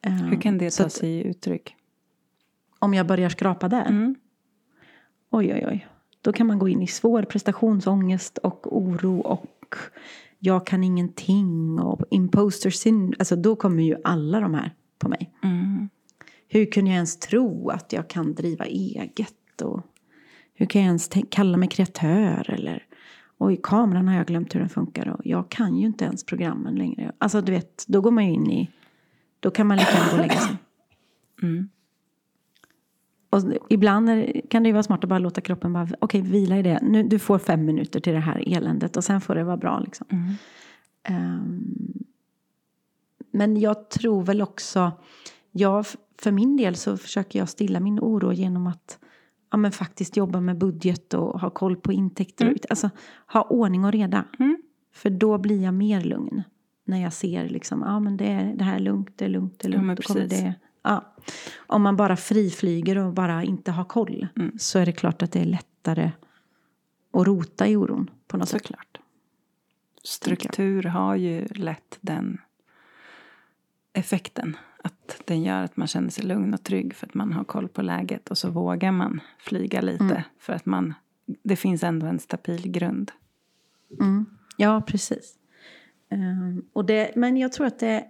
[0.06, 1.76] Eh, Hur kan det ta sig uttryck?
[2.78, 4.14] Om jag börjar skrapa där, Mm.
[5.30, 5.86] oj oj oj.
[6.20, 9.74] Då kan man gå in i svår prestationsångest och oro och
[10.38, 13.14] jag kan ingenting och imposter syndrome.
[13.18, 15.30] Alltså då kommer ju alla de här på mig.
[15.42, 15.88] Mm.
[16.48, 19.60] Hur kunde jag ens tro att jag kan driva eget?
[19.62, 19.80] Och
[20.54, 22.50] hur kan jag ens kalla mig kreatör?
[22.50, 22.86] Eller
[23.42, 26.74] oj, kameran har jag glömt hur den funkar och jag kan ju inte ens programmen
[26.74, 27.12] längre.
[27.18, 28.70] Alltså du vet, då går man ju in i,
[29.40, 30.56] då kan man lika gärna gå och lägga sig.
[31.42, 31.68] Mm.
[33.30, 36.58] Och ibland är, kan det ju vara smart att bara låta kroppen bara, okej vila
[36.58, 36.78] i det.
[36.82, 39.80] Nu, du får fem minuter till det här eländet och sen får det vara bra
[39.80, 40.06] liksom.
[40.10, 40.34] Mm.
[41.02, 42.04] Ehm,
[43.32, 44.92] men jag tror väl också,
[45.50, 45.86] jag,
[46.18, 48.98] för min del så försöker jag stilla min oro genom att
[49.52, 52.46] ja, men faktiskt jobba med budget och ha koll på intäkter.
[52.46, 52.90] ut- Alltså
[53.32, 54.24] ha ordning och reda.
[54.38, 54.62] Mm.
[54.94, 56.42] För då blir jag mer lugn.
[56.84, 59.58] När jag ser liksom, ja men det, är, det här är lugnt, det är lugnt,
[59.58, 59.96] det är Ja, lugnt.
[59.96, 61.14] då kommer det, ja.
[61.56, 64.58] Om man bara friflyger och bara inte har koll Mm.
[64.58, 66.10] så är det klart att det är lättare
[67.12, 68.62] att rota i oron på något sätt.
[68.62, 68.98] Såklart.
[70.04, 72.38] Struktur har ju lätt den
[73.92, 74.56] effekten.
[75.20, 77.68] Att den gör att man känner sig lugn och trygg för att man har koll
[77.68, 78.30] på läget.
[78.30, 80.22] Och så vågar man flyga lite Mm.
[80.38, 80.94] för att man,
[81.42, 83.12] det finns ändå en stabil grund.
[84.00, 84.26] Mm.
[84.56, 85.34] Ja, precis.
[86.10, 88.04] Ehm, och det, men jag tror att det...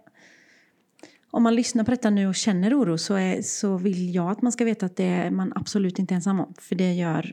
[1.31, 4.43] Om man lyssnar på detta nu och känner oro så, är, så vill jag att
[4.43, 6.55] man ska veta att det är man absolut inte ensam om.
[6.59, 7.33] För det gör,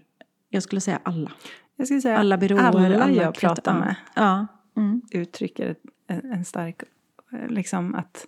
[0.49, 1.32] jag skulle säga alla.
[1.75, 4.47] Jag skulle säga Alla byråer, alla, alla jag pratar med Ja.
[4.77, 5.01] Mm.
[5.12, 5.75] uttrycker
[6.08, 6.82] en, stark,
[7.49, 8.25] liksom att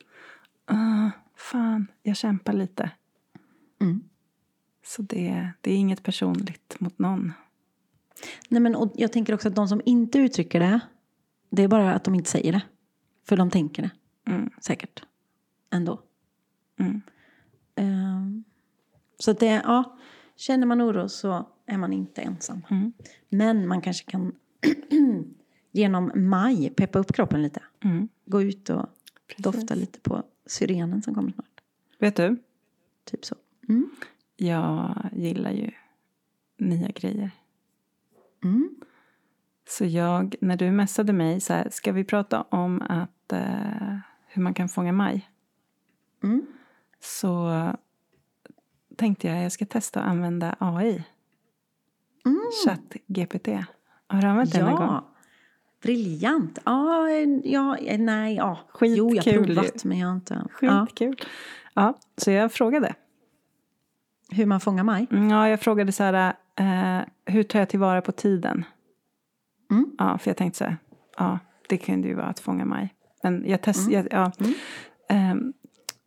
[0.65, 1.09] "Ah,
[1.51, 2.91] fan, jag kämpar lite.
[3.81, 4.03] Mm.
[4.85, 7.33] Så det, det är inget personligt mot någon.
[8.49, 10.79] Nej, men, och jag tänker också att de som inte uttrycker det,
[11.49, 12.61] det är bara att de inte säger det.
[13.27, 13.91] För de tänker det,
[14.31, 14.49] Mm.
[14.61, 15.03] säkert.
[15.71, 16.01] Ändå.
[16.79, 17.01] Mm.
[17.75, 18.43] Ehm,
[19.19, 19.97] så att det, ja,
[20.35, 22.61] känner man oro så är man inte ensam.
[22.69, 22.93] Mm.
[23.29, 24.35] Men man kanske kan
[25.71, 27.63] genom maj peppa upp kroppen lite.
[27.83, 28.09] Mm.
[28.25, 28.85] Gå ut och
[29.35, 29.43] Precis.
[29.43, 31.61] dofta lite på syrenen som kommer snart.
[31.99, 32.37] Vet du,
[33.03, 33.35] Typ så.
[33.69, 33.89] Mm.
[34.35, 35.71] jag gillar ju
[36.57, 37.31] nya grejer.
[38.43, 38.75] Mm.
[39.67, 44.41] Så jag, när du messade mig så här, ska vi prata om att, eh, hur
[44.41, 45.29] man kan fånga maj?
[46.23, 46.45] Mm.
[46.99, 47.51] Så
[48.95, 51.03] tänkte jag jag ska testa att använda AI.
[52.25, 52.41] Mm.
[52.65, 53.47] Chatt GPT.
[54.07, 55.01] Har du använt den någon gång?
[55.81, 56.59] Ja, briljant.
[56.65, 57.09] Ja,
[57.43, 58.59] ja, nej, ja.
[58.81, 59.55] Jo, jag har Skitkul ju.
[59.55, 60.47] provat men jag har inte.
[60.61, 60.85] Ja.
[60.85, 61.15] Skitkul.
[61.73, 61.99] Ja.
[62.17, 62.95] så jag frågade.
[64.31, 65.07] Hur man fångar maj.
[65.11, 68.65] Mm, Ja, jag frågade så här, eh, hur tar jag tillvara på tiden?
[69.71, 69.85] Mm.
[69.97, 70.77] Ja, för jag tänkte så här,
[71.17, 71.39] ja,
[71.69, 72.93] det kunde ju vara att fånga maj.
[73.23, 74.07] Men jag testade, Mm.
[74.11, 74.31] ja.
[74.39, 74.53] Mm.
[75.09, 75.53] Ehm,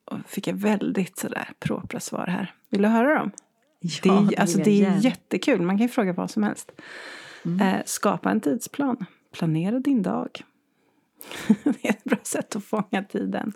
[0.04, 2.54] och fick jag väldigt sådär propra svar här.
[2.70, 3.30] Vill du höra dem?
[3.80, 6.72] Ja, Det är, vill alltså, det är jättekul, man kan ju fråga vad som helst.
[7.44, 7.60] Mm.
[7.60, 10.42] Eh, skapa en tidsplan, planera din dag.
[11.64, 13.52] det är ett bra sätt att fånga tiden.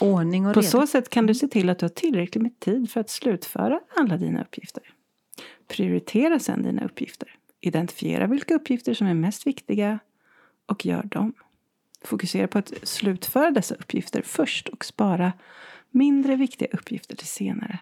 [0.00, 0.70] Ordning och På reda.
[0.70, 3.80] så sätt kan du se till att du har tillräckligt med tid för att slutföra
[3.96, 4.82] alla dina uppgifter.
[5.68, 7.28] Prioritera sedan dina uppgifter.
[7.60, 9.98] Identifiera vilka uppgifter som är mest viktiga
[10.66, 11.32] och gör dem.
[12.04, 15.32] Fokusera på att slutföra dessa uppgifter först och spara
[15.90, 17.78] mindre viktiga uppgifter till senare.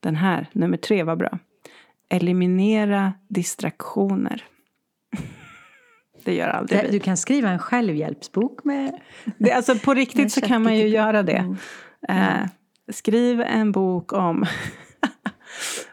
[0.00, 1.38] Den här, nummer tre, var bra.
[2.08, 4.44] Eliminera distraktioner.
[6.24, 6.90] Det gör aldrig vi.
[6.90, 9.00] Du kan skriva en självhjälpsbok med...
[9.38, 11.56] Det, alltså på riktigt så kan man ju göra det.
[12.08, 12.42] Mm.
[12.42, 12.48] Eh,
[12.92, 14.46] skriv en bok om...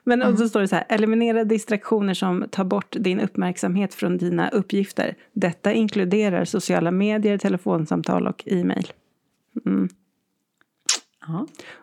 [0.03, 4.17] Men och så står det så här, eliminera distraktioner som tar bort din uppmärksamhet från
[4.17, 5.15] dina uppgifter.
[5.33, 8.93] Detta inkluderar sociala medier, telefonsamtal och e-mail.
[9.65, 9.89] Mm.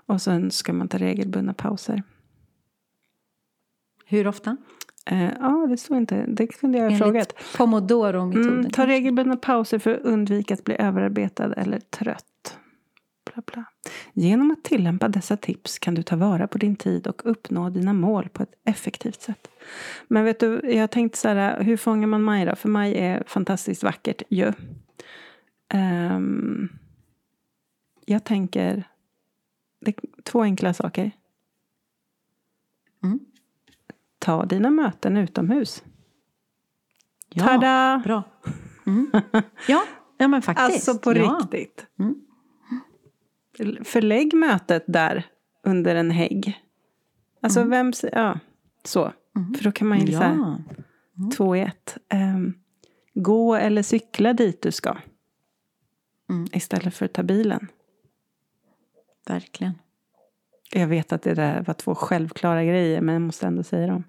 [0.07, 2.03] Och sen ska man ta regelbundna pauser.
[4.07, 4.57] Hur ofta?
[5.05, 6.25] Eh, ja, det står inte.
[6.29, 7.35] Det kunde jag ha frågat.
[7.57, 8.59] Pomodoro-metoden.
[8.59, 12.59] Mm, ta regelbundna pauser för att undvika att bli överarbetad eller trött.
[13.33, 13.65] Bla, bla.
[14.13, 17.93] Genom att tillämpa dessa tips kan du ta vara på din tid och uppnå dina
[17.93, 19.49] mål på ett effektivt sätt.
[20.09, 22.57] Men vet du, jag tänkte så här, hur fångar man maj då?
[22.57, 24.53] För maj är fantastiskt vackert ju.
[25.69, 26.69] Ehm,
[28.05, 28.85] jag tänker,
[29.81, 31.11] det två enkla saker.
[33.03, 33.21] Mm.
[34.25, 35.85] Ta dina möten utomhus.
[37.35, 38.01] Ja, Tada!
[38.05, 38.23] bra.
[38.87, 39.11] Mm.
[39.69, 39.83] Ja,
[40.19, 40.89] ja, men faktiskt.
[40.89, 41.39] Alltså på ja.
[41.41, 41.87] riktigt.
[41.99, 42.15] Mm.
[43.85, 45.27] Förlägg mötet där
[45.65, 46.61] under en hägg.
[47.43, 48.39] Alltså vem, s- ja,
[48.85, 49.13] så.
[49.57, 50.63] För då kan man ju så här, Mm.
[51.17, 51.31] Ja.
[51.37, 51.97] två i ett.
[52.09, 52.55] Ehm,
[53.15, 54.97] gå eller cykla dit du ska.
[56.31, 56.47] Mm.
[56.53, 57.69] Istället för att ta bilen.
[59.27, 59.73] Verkligen.
[60.73, 64.05] Jag vet att det där var två självklara grejer, men jag måste ändå säga dem.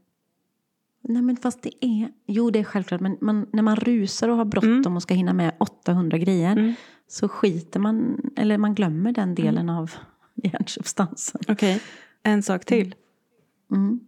[1.07, 4.37] Nej men fast det är, jo det är självklart, men man, när man rusar och
[4.37, 6.73] har bråttom och ska hinna med 800 grejer Mm.
[7.07, 9.91] så skiter man, eller man glömmer den delen av
[10.35, 11.41] hjärnsubstansen.
[11.47, 11.81] Okej,
[12.23, 12.95] en sak till.
[13.71, 13.99] Mm.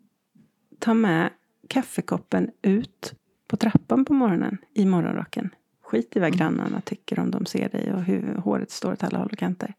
[0.80, 1.30] Ta med
[1.70, 3.14] kaffekoppen ut
[3.48, 5.50] på trappan på morgonen i morgonrocken.
[5.84, 9.18] Skit i vad grannarna tycker om de ser dig och hur håret står åt alla
[9.18, 9.74] håll och kanter.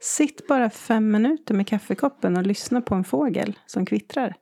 [0.00, 4.34] Sitt bara fem minuter med kaffekoppen och lyssna på en fågel som kvittrar.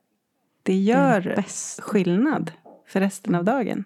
[0.63, 1.83] Det gör bästa.
[1.83, 2.51] skillnad
[2.87, 3.83] för resten av dagen.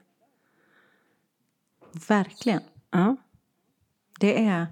[2.07, 2.61] Verkligen.
[2.91, 3.15] Ja.
[4.19, 4.67] Det är,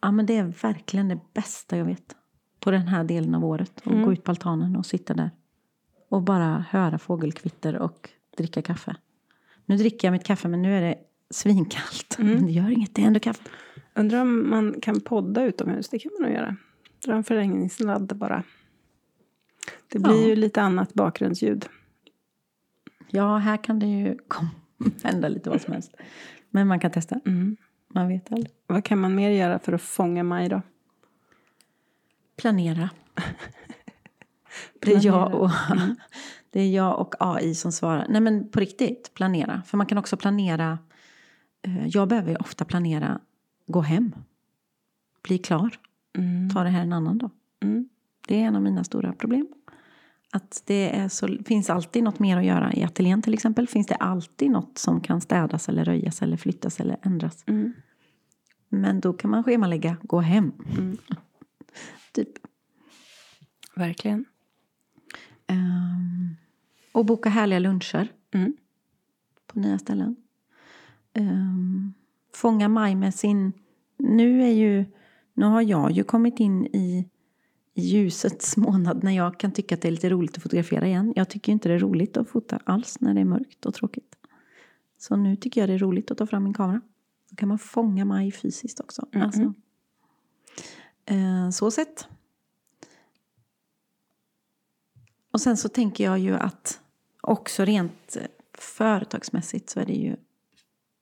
[0.00, 2.16] ja, men det är verkligen det bästa jag vet.
[2.60, 3.72] På den här delen av året.
[3.84, 5.30] Att gå ut på altanen och sitta där.
[6.08, 8.96] Och bara höra fågelkvitter och dricka kaffe.
[9.66, 10.98] Nu dricker jag mitt kaffe men nu är det
[11.30, 12.16] svinkallt.
[12.18, 13.42] Men det gör inget, det är ändå kaffe.
[13.94, 15.88] Undrar om man kan podda utomhus.
[15.88, 16.56] Det kan man nog göra.
[17.04, 18.42] Dra en förlängningssladd bara.
[19.88, 20.28] Det blir Ja.
[20.28, 21.66] ju lite annat bakgrundsljud.
[23.10, 24.48] Ja, här kan det ju kom,
[25.02, 25.94] hända lite vad som helst.
[26.50, 27.20] Men man kan testa.
[27.26, 27.56] Mm.
[27.88, 28.52] Man vet aldrig.
[28.66, 30.62] Vad kan man mer göra för att fånga maj då?
[32.36, 32.90] Planera.
[34.80, 35.96] Det är, jag och, Mm.
[36.50, 38.06] det är jag och AI som svarar.
[38.08, 39.62] Nej men på riktigt, planera.
[39.66, 40.78] För man kan också planera.
[41.62, 43.20] eh, Jag behöver ju ofta planera,
[43.66, 44.14] gå hem.
[45.22, 45.70] Bli klar.
[46.18, 46.50] Mm.
[46.50, 47.30] Ta det här en annan dag.
[47.60, 47.88] Mm.
[48.28, 49.48] Det är en av mina stora problem.
[50.32, 53.68] Att det så, finns alltid något mer att göra i ateljén till exempel.
[53.68, 57.44] Finns det alltid något som kan städas eller röjas eller flyttas eller ändras.
[57.46, 57.72] Mm.
[58.68, 60.52] Men då kan man schemalägga, gå hem.
[60.78, 60.96] Mm.
[62.12, 62.28] typ.
[63.74, 64.24] Verkligen.
[65.46, 66.36] Ehm,
[66.92, 68.56] och boka härliga luncher Mm.
[69.46, 70.16] på nya ställen.
[71.12, 71.94] Ehm,
[72.34, 73.52] fånga maj med sin...
[73.96, 74.84] Nu är ju...
[75.34, 77.08] Nu har jag ju kommit in i
[77.78, 81.12] ljusets månad när jag kan tycka att det är lite roligt att fotografera igen.
[81.16, 84.16] Jag tycker inte det är roligt att fota alls när det är mörkt och tråkigt.
[84.98, 86.80] Så nu tycker jag det är roligt att ta fram min kamera.
[87.30, 89.06] Då kan man fånga maj fysiskt också.
[89.12, 89.22] Mhm.
[89.22, 89.54] Alltså,
[91.04, 92.08] eh, så sett.
[95.30, 96.80] Och sen så tänker jag ju att
[97.20, 98.26] också rent eh,
[98.58, 100.16] företagsmässigt så är det ju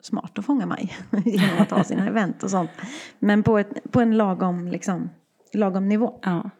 [0.00, 2.70] smart att fånga maj genom att ha sina event och sånt.
[3.18, 5.10] Men på, ett, på en lagom, liksom,
[5.52, 6.20] lagom nivå.
[6.22, 6.50] Ja.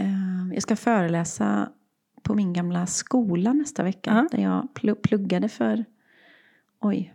[0.00, 1.68] Eh, Jag ska föreläsa
[2.22, 4.10] på min gamla skola nästa vecka.
[4.30, 4.36] Ja.
[4.36, 5.84] Där jag pl- pluggade för,
[6.80, 7.14] oj,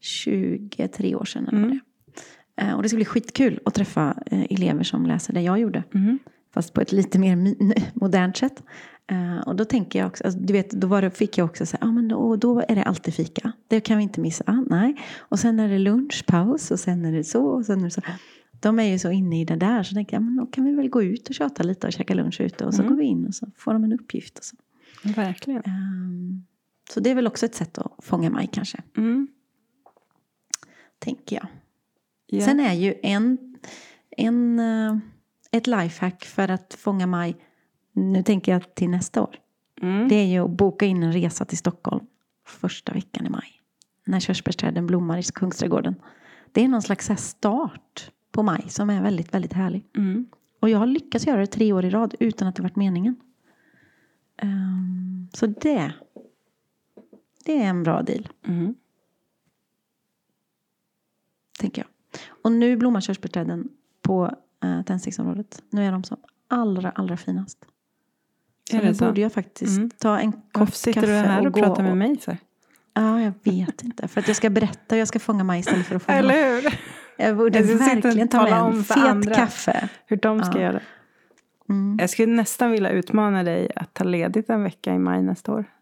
[0.00, 1.80] 23 år sedan eller vad det
[2.62, 2.68] är.
[2.68, 5.82] Eh, Och det ska bli skitkul att träffa eh, elever som läser det jag gjorde.
[5.90, 6.18] Mhm.
[6.54, 7.36] Fast på ett lite mer
[7.94, 8.62] modernt sätt.
[9.10, 11.66] Eh, och då tänker jag också, alltså, du vet, då var det, fick jag också
[11.66, 13.52] säga, ah, men då, då är det alltid fika.
[13.68, 14.64] Det kan vi inte missa.
[14.70, 14.96] Nej.
[15.18, 18.00] Och sen är det lunchpaus och sen är det så och sen är det så.
[18.60, 20.72] De är ju så inne i det där så tänkte jag, men då kan vi
[20.74, 22.64] väl gå ut och köta lite och käka lunch ute.
[22.66, 22.92] Och så Mm.
[22.94, 24.38] går vi in och så får de en uppgift.
[24.38, 24.56] Och så.
[25.02, 25.62] Verkligen.
[25.64, 26.44] Ehm,
[26.90, 29.28] så det är väl också ett sätt att fånga maj kanske, Mm.
[30.98, 31.46] tänker jag.
[32.26, 32.44] Ja.
[32.44, 33.38] Sen är ju en,
[34.10, 34.96] en, eh,
[35.52, 37.36] ett lifehack för att fånga maj,
[37.92, 39.36] nu tänker jag till nästa år.
[39.82, 40.08] mm.
[40.08, 42.06] Det är ju att boka in en resa till Stockholm
[42.46, 43.52] första veckan i maj.
[44.06, 45.94] När körsbärsträden blommar i Kungsträdgården.
[46.52, 49.84] Det är någon slags start på maj som är väldigt, väldigt härlig.
[49.96, 50.26] Mm.
[50.60, 53.16] Och jag har lyckats göra det tre år i rad utan att det varit meningen.
[54.36, 55.92] Ehm, så det,
[57.44, 58.74] det är en bra deal, Mm.
[61.58, 62.20] tänker jag.
[62.42, 63.68] Och nu blommar körsbärsträden
[64.02, 65.62] på uh, tändsticksområdet.
[65.70, 66.16] Nu är de som
[66.48, 67.58] allra, allra finast.
[68.70, 69.04] Så nu så?
[69.04, 69.90] borde jag faktiskt Mm.
[69.90, 72.38] ta en kopp Varför sitter kaffe du här och, gå pratar med mig för?
[72.94, 74.08] Ja, jag vet inte.
[74.08, 76.18] För att jag ska berätta och jag ska fånga maj istället för att fånga.
[76.18, 76.78] Eller hur?
[77.18, 79.88] Jag borde Jag verkligen ta med en fet kaffe.
[80.06, 80.62] Hur de ska Ja.
[80.62, 80.80] göra.
[81.68, 81.96] Mm.
[82.00, 85.64] Jag skulle nästan vilja utmana dig att ta ledigt en vecka i maj nästa år.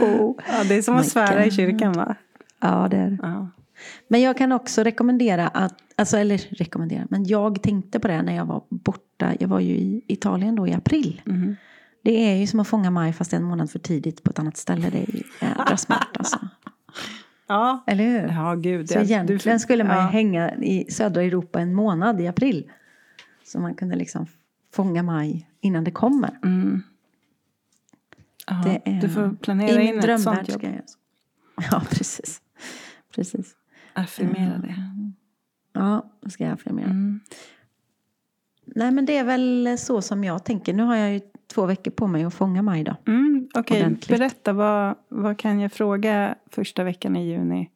[0.00, 0.34] Oh.
[0.48, 2.14] Ja, det är som att svära i kyrkan va?
[2.60, 3.18] Ja, det är det.
[3.22, 3.48] Ja.
[4.08, 8.36] Men jag kan också rekommendera att, alltså eller rekommendera, men jag tänkte på det när
[8.36, 9.32] jag var borta.
[9.40, 11.22] Jag var ju i Italien då i april.
[11.24, 11.56] Mhm.
[12.04, 14.56] Det är ju som att fånga maj fast en månad för tidigt på ett annat
[14.56, 14.90] ställe.
[14.90, 16.38] Det är ju jädra smart alltså.
[17.48, 17.84] Ja.
[17.86, 18.28] Eller hur?
[18.28, 18.88] Ja, gud.
[18.90, 20.08] Så egentligen skulle man ju ja.
[20.08, 22.70] hänga i södra Europa en månad i april.
[23.44, 24.26] Så man kunde liksom
[24.74, 26.38] fånga maj innan det kommer.
[26.44, 26.82] Mm.
[28.64, 30.62] Det är- du får planera in ett sånt jobb.
[30.64, 30.98] jag göra så.
[31.70, 32.40] Ja, precis.
[33.14, 33.54] precis.
[33.94, 34.74] Affirmera det.
[35.72, 36.86] Ja, det ska jag affirmera.
[36.86, 37.20] Mm.
[38.64, 40.74] Nej, men det är väl så som jag tänker.
[40.74, 41.20] Nu har jag ju
[41.54, 42.96] två veckor på mig att fånga maj då.
[43.06, 44.18] Mm, Okej, Ordentligt.
[44.18, 44.52] berätta.
[44.52, 47.70] Vad, vad kan jag fråga första veckan i juni?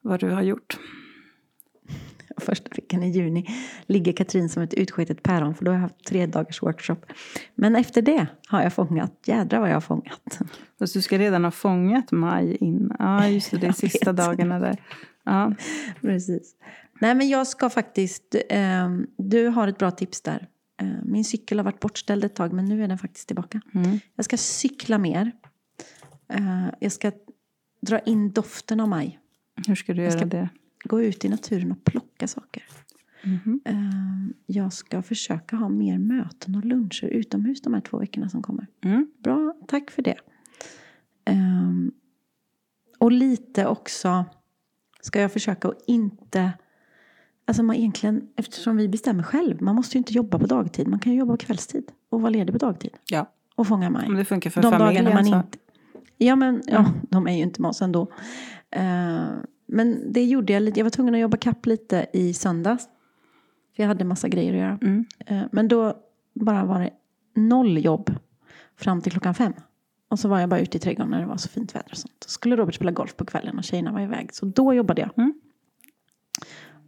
[0.00, 0.78] Vad du har gjort?
[2.36, 3.46] Första veckan i juni
[3.86, 6.96] ligger Katrin som ett utskitet päron för då har jag haft tre dagars workshop.
[7.54, 9.12] Men efter det har jag fångat.
[9.26, 10.38] Jädrar vad jag har fångat.
[10.78, 12.92] Fast du ska redan ha fångat maj in.
[12.98, 13.56] Ja, just det.
[13.56, 14.82] Det är sista dagarna där.
[15.24, 15.52] Ja.
[16.00, 16.54] Precis.
[17.00, 18.34] Nej, men jag ska faktiskt...
[18.48, 20.48] Eh, du har ett bra tips där.
[20.80, 23.60] Eh, min cykel har varit bortställd ett tag, men nu är den faktiskt tillbaka.
[23.74, 23.98] Mm.
[24.14, 25.32] Jag ska cykla mer.
[26.28, 27.12] Eh, jag ska
[27.80, 29.18] dra in doften av maj.
[29.66, 30.48] Hur ska du Jag göra ska- det?
[30.84, 32.62] Gå ut i naturen och plocka saker.
[33.64, 33.74] Eh,
[34.46, 38.66] jag ska försöka ha mer möten och luncher utomhus de här två veckorna som kommer.
[38.84, 39.06] Mm.
[39.18, 40.16] Bra, tack för det.
[42.98, 44.24] Och lite också
[45.00, 46.52] ska jag försöka att inte...
[47.46, 50.88] Alltså man egentligen, eftersom vi bestämmer själv, man måste ju inte jobba på dagtid.
[50.88, 52.90] Man kan ju jobba på kvällstid och vara ledig på dagtid.
[53.10, 54.06] Ja, Och fånga maj.
[54.06, 55.58] om det funkar för de familjen man inte...
[56.18, 58.02] Ja, men ja, de är ju inte med oss ändå.
[58.70, 59.22] Eh,
[59.66, 60.80] men det gjorde jag lite.
[60.80, 62.88] Jag var tvungen att jobba kapp lite i söndags.
[63.76, 64.78] För jag hade massa grejer att göra.
[64.82, 65.04] Mm.
[65.26, 65.94] Eh, Men då
[66.34, 66.90] bara var det
[67.40, 68.14] noll jobb
[68.76, 69.52] fram till klockan fem.
[70.08, 71.96] Och så var jag bara ute i trädgården när det var så fint väder och
[71.98, 72.14] sånt.
[72.24, 74.34] Så skulle Robert spela golf på kvällen och tjejerna var iväg.
[74.34, 75.10] Så då jobbade jag.
[75.18, 75.34] Mm.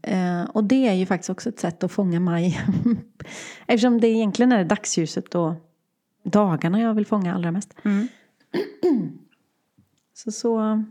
[0.07, 2.61] Eh, och det är ju faktiskt också ett sätt att fånga maj.
[3.67, 5.55] Eftersom det egentligen är dagsljuset och
[6.23, 7.75] dagarna jag vill fånga allra mest.
[7.85, 8.09] Mm.
[10.15, 10.83] Så, så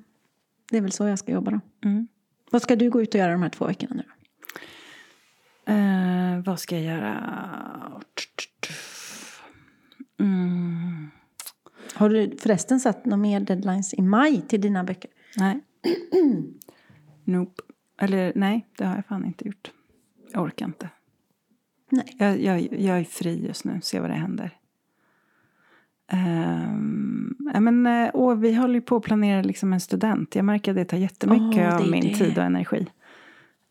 [0.72, 1.60] det är väl så jag ska jobba då.
[1.86, 2.08] Mm.
[2.52, 4.04] Vad ska du gå ut och göra de här två veckorna nu?
[5.74, 7.22] Eh, vad ska jag göra?
[10.20, 11.12] Mm.
[11.94, 15.12] Har du förresten satt några mer deadlines i maj till dina böcker?
[15.38, 15.60] Nej.
[17.24, 17.62] nope.
[17.98, 19.72] Eller nej, det har jag fan inte gjort.
[20.34, 20.90] Jag orkar inte.
[21.92, 22.16] Nej.
[22.20, 24.52] Jag, jag, jag är fri just nu, se vad det händer.
[26.14, 30.36] Um, men, eh, åh, vi håller ju på att planera liksom en student.
[30.36, 32.16] Jag märker att det tar jättemycket Åh, det av är min det.
[32.16, 32.88] tid och energi.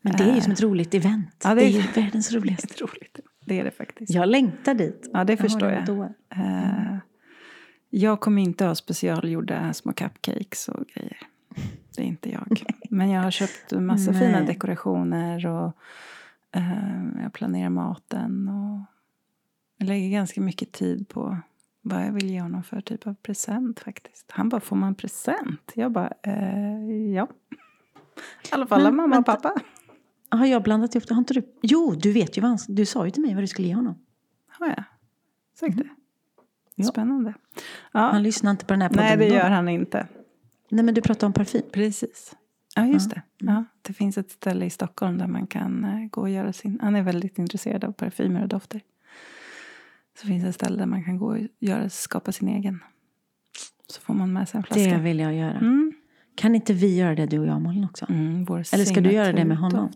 [0.01, 1.41] Men det är ju som ett roligt event.
[1.43, 2.67] Ja, det, det är är- ju världens Det roligaste.
[2.83, 3.19] är roligt.
[3.45, 4.13] Det är det faktiskt.
[4.13, 5.09] Jag längtar dit.
[5.13, 5.85] Ja, det Jag förstår det jag.
[5.85, 6.03] då.
[6.35, 6.97] Eh,
[7.89, 11.17] jag kommer inte ha specialgjorda små cupcakes och grejer.
[11.95, 12.63] Det är inte jag.
[12.89, 14.19] Men jag har köpt massa Nej.
[14.19, 15.73] fina dekorationer och
[16.51, 18.49] eh, jag planerar maten.
[18.49, 18.79] Och
[19.77, 21.37] jag lägger ganska mycket tid på
[21.81, 24.31] vad jag vill ge honom för typ av present faktiskt.
[24.31, 25.71] Han bara, får man present?
[25.75, 27.27] Jag bara, eh, ja.
[28.51, 29.53] I alla fall Men mamma och pappa.
[30.29, 31.13] Har jag blandat ihop det?
[31.13, 31.43] Har inte du?
[31.61, 33.75] Jo, du vet ju vad han, Du sa ju till mig vad du skulle ge
[33.75, 33.95] honom.
[34.47, 34.83] Har jag
[35.59, 35.89] sagt det?
[36.75, 36.85] Ja.
[36.85, 37.33] Spännande.
[37.91, 38.19] Han Ja.
[38.19, 40.07] lyssnar inte på den här podden Nej, det gör han inte.
[40.69, 41.61] Nej, men du pratade om parfym.
[41.71, 42.35] Precis.
[42.75, 43.21] Ja, just det.
[43.37, 46.79] Ja, det finns ett ställe i Stockholm där man kan eh, gå och göra sin...
[46.81, 48.81] Han är väldigt intresserad av parfymer och dofter.
[50.19, 52.83] Så finns det ett ställe där man kan gå och göra, skapa sin egen.
[53.87, 54.83] Så får man med sig en flaska.
[54.83, 55.57] Det vill jag göra.
[55.57, 55.93] Mm.
[56.35, 58.05] Kan inte vi göra det, du och jag, Malin också?
[58.09, 59.91] Mm, Eller ska du göra det med honom?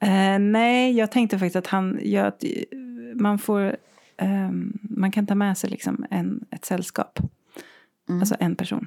[0.00, 1.98] Eh, nej, jag tänkte faktiskt att han...
[2.02, 2.44] gör att
[3.14, 3.76] man får...
[4.16, 7.18] ehm, man kan ta med sig liksom en, ett sällskap.
[8.08, 8.20] Mm.
[8.20, 8.86] Alltså en person.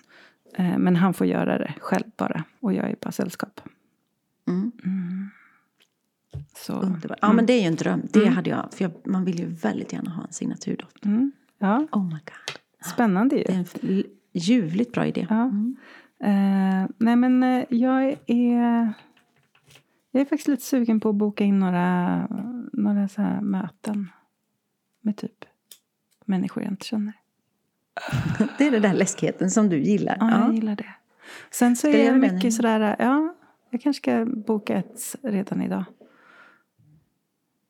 [0.58, 2.44] Eh, men han får göra det själv bara.
[2.60, 3.62] Och jag är bara sällskap.
[4.48, 4.72] Mm.
[6.56, 7.18] Så, Underbart.
[7.22, 8.02] Ja, men det är ju en dröm.
[8.14, 8.34] Det Mm.
[8.34, 8.74] hade jag.
[8.74, 11.06] För jag, man vill ju väldigt gärna ha en signaturdoft.
[11.06, 11.32] Mm.
[11.58, 12.60] Ja, Oh my god.
[12.94, 13.44] spännande ju.
[13.44, 14.04] Det är en
[14.34, 15.28] ljuvligt bra idé.
[15.30, 15.42] Ja.
[15.44, 15.78] Mm.
[16.20, 18.94] Eh, nej men eh, jag är...
[20.12, 22.18] Jag är faktiskt lite sugen på att boka in några,
[22.74, 24.10] några så här möten.
[25.02, 25.46] Med typ
[26.26, 27.14] människor jag inte känner.
[28.58, 30.18] Det är den där läskigheten som du gillar.
[30.20, 30.40] Ja, Ja.
[30.46, 30.94] jag gillar det.
[31.52, 33.36] Sen så är det mycket sådär, ja,
[33.70, 35.84] jag kanske ska boka ett redan idag.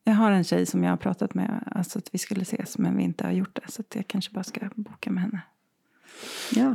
[0.03, 2.97] Jag har en tjej som jag har pratat med, alltså att vi skulle ses, men
[2.97, 3.71] vi inte har gjort det.
[3.71, 5.41] Så att jag kanske bara ska boka med henne.
[6.55, 6.65] Ja.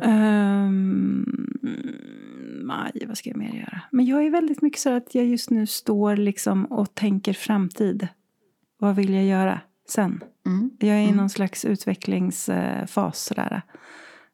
[0.66, 1.26] Um,
[2.64, 3.80] maj, vad ska jag mer göra?
[3.90, 8.08] Men jag är väldigt mycket så att jag just nu står liksom och tänker framtid.
[8.78, 10.24] Vad vill jag göra sen?
[10.46, 10.70] Mm.
[10.78, 11.16] Jag är i Mm.
[11.16, 13.24] någon slags utvecklingsfas.
[13.24, 13.62] Sådär.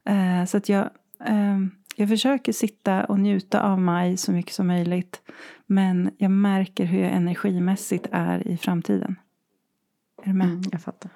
[0.09, 0.91] Eh, Så att jag,
[1.25, 5.21] ehm, jag försöker sitta och njuta av maj så mycket som möjligt.
[5.67, 9.17] Men jag märker hur jag energimässigt är i framtiden.
[10.23, 10.47] Är du med?
[10.47, 11.11] Mm, jag fattar.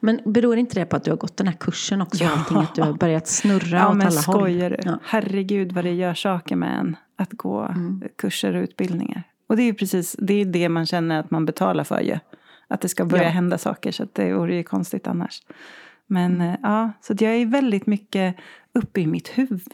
[0.00, 2.24] Men beror inte det på att du har gått den här kursen också?
[2.24, 2.30] Ja.
[2.38, 4.34] Allting, att du har börjat snurra Ja, åt men alla håll?
[4.34, 4.76] skojar du?
[4.82, 4.98] Ja.
[5.02, 6.96] Herregud vad det gör saker med en.
[7.16, 8.02] Att gå Mm.
[8.18, 9.22] kurser och utbildningar.
[9.46, 12.18] Och det är ju precis det, är det man känner att man betalar för ju.
[12.68, 13.28] Att det ska börja Ja.
[13.30, 13.92] hända saker.
[13.92, 15.42] Så att det vore ju konstigt annars.
[16.06, 18.36] Men eh, ja, så att jag är väldigt mycket
[18.72, 19.72] uppe i mitt huvud,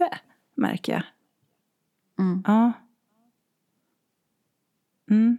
[0.55, 1.03] märker jag.
[2.19, 2.43] Mm.
[2.47, 2.73] Ja.
[5.11, 5.37] Mm.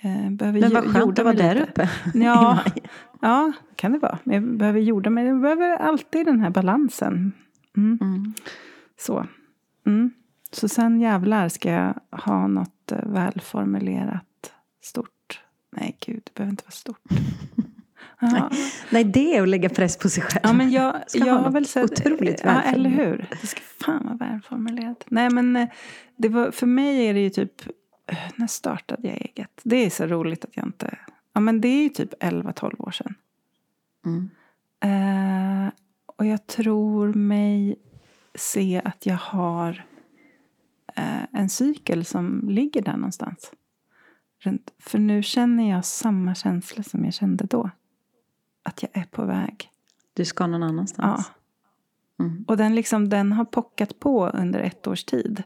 [0.00, 1.66] Jag behöver Men vad skönt att vara där lite.
[1.70, 2.64] uppe Ja,
[3.20, 4.18] ja, kan det vara.
[4.24, 5.26] Men jag behöver jorda mig.
[5.26, 7.32] Jag behöver alltid den här balansen.
[7.76, 7.98] Mm.
[8.02, 8.34] Mm.
[9.00, 9.26] Så.
[9.86, 10.10] Mm.
[10.50, 14.52] Så sen jävlar ska jag ha något eh, välformulerat
[14.82, 15.10] stort.
[15.76, 17.02] Nej, gud, det behöver inte vara stort.
[18.20, 18.50] Ja,
[18.90, 20.40] Nej, det är att lägga press på sig själv.
[20.42, 21.84] ja men jag, jag ha har väl sett...
[21.84, 23.28] otroligt Ja, eller hur?
[23.40, 25.04] Det ska fan vara välformulerat.
[25.08, 25.68] Nej, men eh,
[26.16, 27.52] det var, för mig är det ju typ...
[28.36, 29.60] När startade jag eget?
[29.62, 30.98] Det är så roligt att jag inte...
[31.32, 33.14] Ja, men det är ju typ 11-12 år sedan.
[34.06, 34.30] Mm.
[34.80, 35.72] Eh,
[36.16, 37.76] och jag tror mig
[38.34, 39.84] se att jag har
[40.96, 43.52] eh, en cykel som ligger där någonstans.
[44.78, 47.70] För nu känner jag samma känsla som jag kände då.
[48.62, 49.70] Att jag är på väg.
[50.14, 50.66] Du ska någon Ja.
[50.68, 51.32] annanstans.
[52.20, 52.44] Mm.
[52.48, 55.42] Och den, liksom, den har pockat på under ett års tid.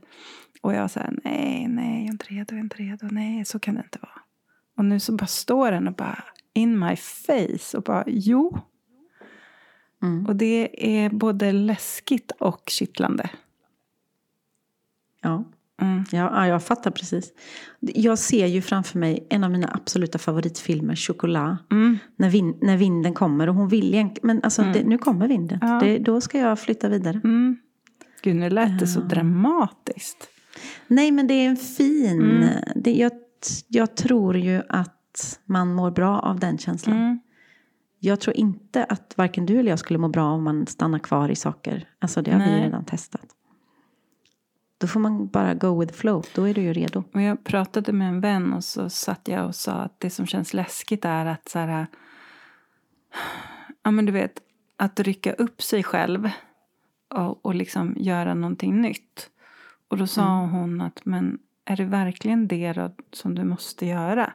[0.62, 3.08] Och jag säger nej, nej, jag är inte redo, jag är inte redo.
[3.10, 4.20] Nej, så kan det inte vara.
[4.76, 8.58] Och nu så bara står den och bara in my face och bara jo.
[10.02, 10.26] Mm.
[10.26, 13.30] Och det är både läskigt och kittlande.
[15.20, 15.44] Ja.
[15.82, 16.04] Mm.
[16.12, 17.32] Ja, ja, jag fattar precis.
[17.80, 21.58] Jag ser ju framför mig en av mina absoluta favoritfilmer, Chocolat.
[21.70, 21.98] Mm.
[22.16, 25.58] När, vin, när vinden kommer och hon vill egentligen, men alltså det, nu kommer vinden.
[25.62, 25.80] Ja.
[25.82, 27.20] Det, då ska jag flytta vidare.
[27.24, 27.56] Mm.
[28.22, 30.28] Gud, nu lät det så dramatiskt.
[30.86, 32.22] Nej, men det är en fin...
[32.22, 32.48] Mm.
[32.76, 33.12] Det, jag,
[33.68, 36.96] jag tror ju att man mår bra av den känslan.
[36.96, 37.20] Mm.
[38.00, 41.28] Jag tror inte att varken du eller jag skulle må bra om man stannar kvar
[41.28, 41.88] i saker.
[41.98, 42.64] Alltså det har vi Nej.
[42.64, 43.26] redan testat.
[44.78, 46.24] Då får man bara go with the flow.
[46.34, 47.04] Då är du ju redo.
[47.12, 50.26] Och jag pratade med en vän och så satt jag och sa att det som
[50.26, 51.86] känns läskigt är att så här,
[53.82, 54.40] ja men du vet,
[54.76, 56.30] att rycka upp sig själv
[57.08, 59.30] och, och liksom göra någonting nytt.
[59.88, 64.32] Och då sa hon att men är det verkligen det då som du måste göra?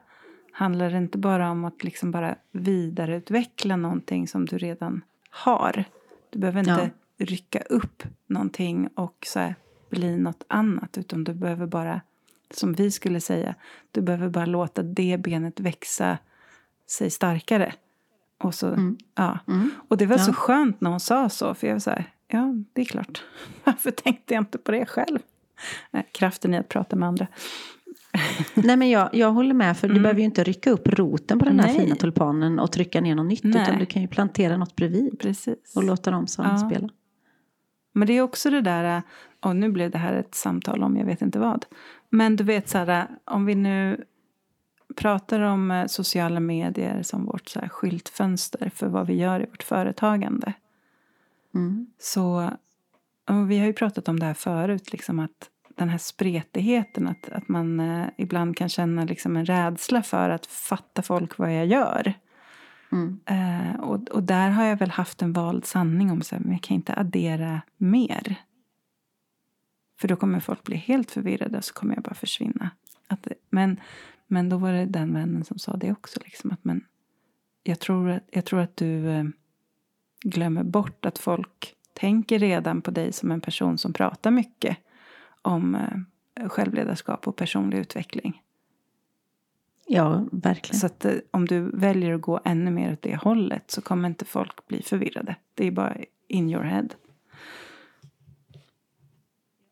[0.52, 5.86] Handlar det inte bara om att liksom bara vidareutveckla någonting som du redan har?
[6.30, 9.56] Du behöver inte rycka upp någonting och så här,
[9.94, 10.98] bli något annat.
[10.98, 12.02] Utan du behöver bara,
[12.52, 13.56] som vi skulle säga,
[13.92, 16.18] du behöver bara låta det benet växa
[16.88, 17.74] sig starkare.
[18.38, 19.40] Och, så, ja.
[19.88, 21.54] och det var så skönt när hon sa så.
[21.54, 23.24] För jag var så här, ja det är klart.
[23.64, 25.20] Varför tänkte jag inte på det själv?
[26.12, 27.28] Kraften i att prata med andra.
[28.54, 31.46] Nej men jag, jag håller med för du behöver ju inte rycka upp roten på
[31.46, 31.78] den här Mm.
[31.78, 31.86] Nej.
[31.86, 33.44] fina tulpanen och trycka ner något nytt.
[33.44, 33.62] Nej.
[33.62, 35.76] Utan du kan ju plantera något bredvid Precis.
[35.76, 36.90] och låta dem samspela.
[37.94, 39.02] Men det är också det där,
[39.44, 41.66] och nu blev det här ett samtal om jag vet inte vad.
[42.10, 44.04] Men du vet här, om vi nu
[44.96, 49.46] pratar om eh, sociala medier som vårt så här skyltfönster för vad vi gör i
[49.46, 50.54] vårt företagande.
[51.56, 51.88] Mm.
[52.00, 52.50] Så,
[53.48, 57.48] vi har ju pratat om det här förut, liksom att den här spretigheten, att, att
[57.48, 62.14] man eh, ibland kan känna liksom en rädsla för att fatta folk vad jag gör.
[62.92, 63.20] Mm.
[63.26, 66.52] Eh, och, och där har jag väl haft en vald sanning om så här, men
[66.52, 68.38] jag kan inte addera mer.
[70.04, 72.70] För då kommer folk bli helt förvirrade och så kommer jag bara försvinna.
[73.08, 73.80] Att, men,
[74.28, 76.20] men då var det den vännen som sa det också.
[76.24, 76.86] Liksom, att, men
[77.64, 79.24] jag, tror att, jag tror att du eh,
[80.24, 84.78] glömmer bort att folk tänker redan på dig som en person som pratar mycket
[85.42, 88.42] om eh, självledarskap och personlig utveckling.
[89.88, 90.80] Ja, verkligen.
[90.80, 94.10] Så att eh, om du väljer att gå ännu mer åt det hållet så kommer
[94.10, 95.36] inte folk bli förvirrade.
[95.54, 95.98] Det är bara
[96.28, 96.88] in your head.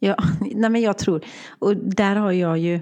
[0.04, 0.16] Ja,
[0.56, 1.26] nej men jag tror,
[1.60, 2.80] och där har jag ju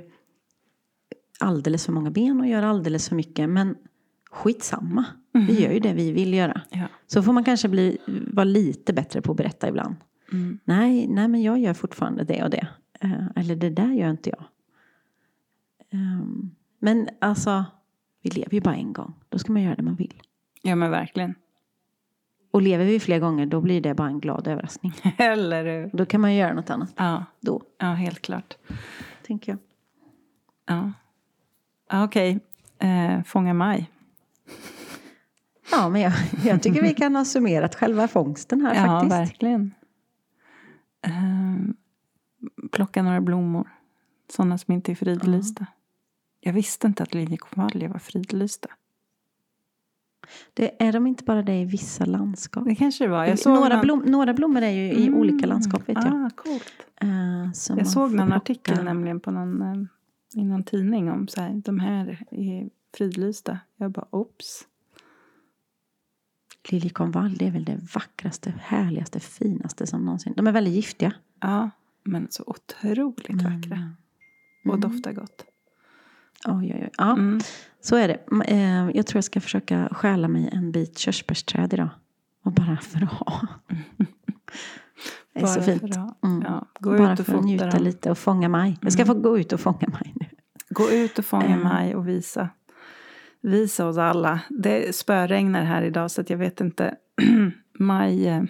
[1.40, 3.50] alldeles för många ben och gör alldeles för mycket.
[3.50, 3.76] Men
[4.32, 6.62] skitsamma, vi gör ju det vi vill göra.
[6.70, 6.88] Ja.
[7.08, 7.98] Så får man kanske bli,
[8.34, 9.96] vara lite bättre på att berätta ibland.
[10.32, 10.60] Mm.
[10.64, 12.68] Nej, nej men jag gör fortfarande det och det.
[13.02, 14.44] Eh, eller det där gör inte jag.
[15.92, 17.66] Ehm, men alltså,
[18.22, 19.14] vi lever ju bara en gång.
[19.30, 20.22] Då ska man göra det man vill.
[20.62, 21.36] ja, men verkligen.
[22.52, 24.94] Och lever vi fler gånger då blir det bara en glad överraskning.
[25.18, 25.90] Eller hur?
[25.94, 28.58] Då kan man göra något annat Ja, då, ja helt klart.
[29.28, 29.60] tänker jag.
[30.66, 30.92] Ja.
[31.90, 32.40] Ja, Okej,
[32.80, 33.90] eh, fånga maj.
[35.72, 36.14] Ja, men jag,
[36.46, 39.12] jag tycker vi kan ha summerat själva fångsten här Ja, faktiskt.
[39.14, 39.74] verkligen.
[41.02, 41.76] Ehm,
[42.72, 43.70] plocka några blommor.
[44.32, 45.66] Sådana som inte är fridlysta.
[46.40, 48.70] Jag visste inte att liljekonvaljer var fridlysta.
[50.54, 52.64] Det, är de inte bara det i vissa landskap?
[52.66, 53.26] Det kanske det var.
[53.26, 53.82] Jag såg några, någon...
[53.82, 55.20] blom, några blommor är ju i Mm.
[55.20, 56.14] olika landskap vet jag.
[56.14, 56.74] Ah, coolt.
[57.56, 58.36] Som Jag såg någon plocka.
[58.38, 63.60] artikel nämligen på någon, eh, i någon tidning om så här, de här är fridlysta.
[63.78, 64.66] Jag bara, ops.
[66.72, 70.34] Liljekonvalj, det är väl det vackraste, härligaste, finaste som någonsin.
[70.38, 71.14] De är väldigt giftiga.
[71.40, 71.70] Ja,
[72.04, 73.92] men så otroligt vackra.
[74.66, 74.80] Och Mm.
[74.82, 75.46] doftar gott.
[76.48, 76.90] Oj, oj, oj.
[76.98, 77.40] Ja, Mm.
[77.82, 78.18] så är det.
[78.32, 81.90] M- eh, Jag tror jag ska försöka stjäla mig en bit körsbärsträd idag.
[82.46, 83.48] Och bara för att ha.
[85.34, 85.82] Det är så Bara fint.
[85.82, 86.42] för att- Mm.
[86.48, 87.84] Ja, gå Bara ut och för att njuta dem.
[87.84, 88.78] lite och fånga maj.
[88.82, 90.26] Jag ska få gå ut och fånga maj nu.
[90.70, 91.58] Gå ut och fånga Eh.
[91.64, 92.50] maj och visa.
[93.42, 94.40] Visa oss alla.
[94.50, 96.96] Det spöregnar här idag så jag vet inte.
[97.80, 98.48] maj...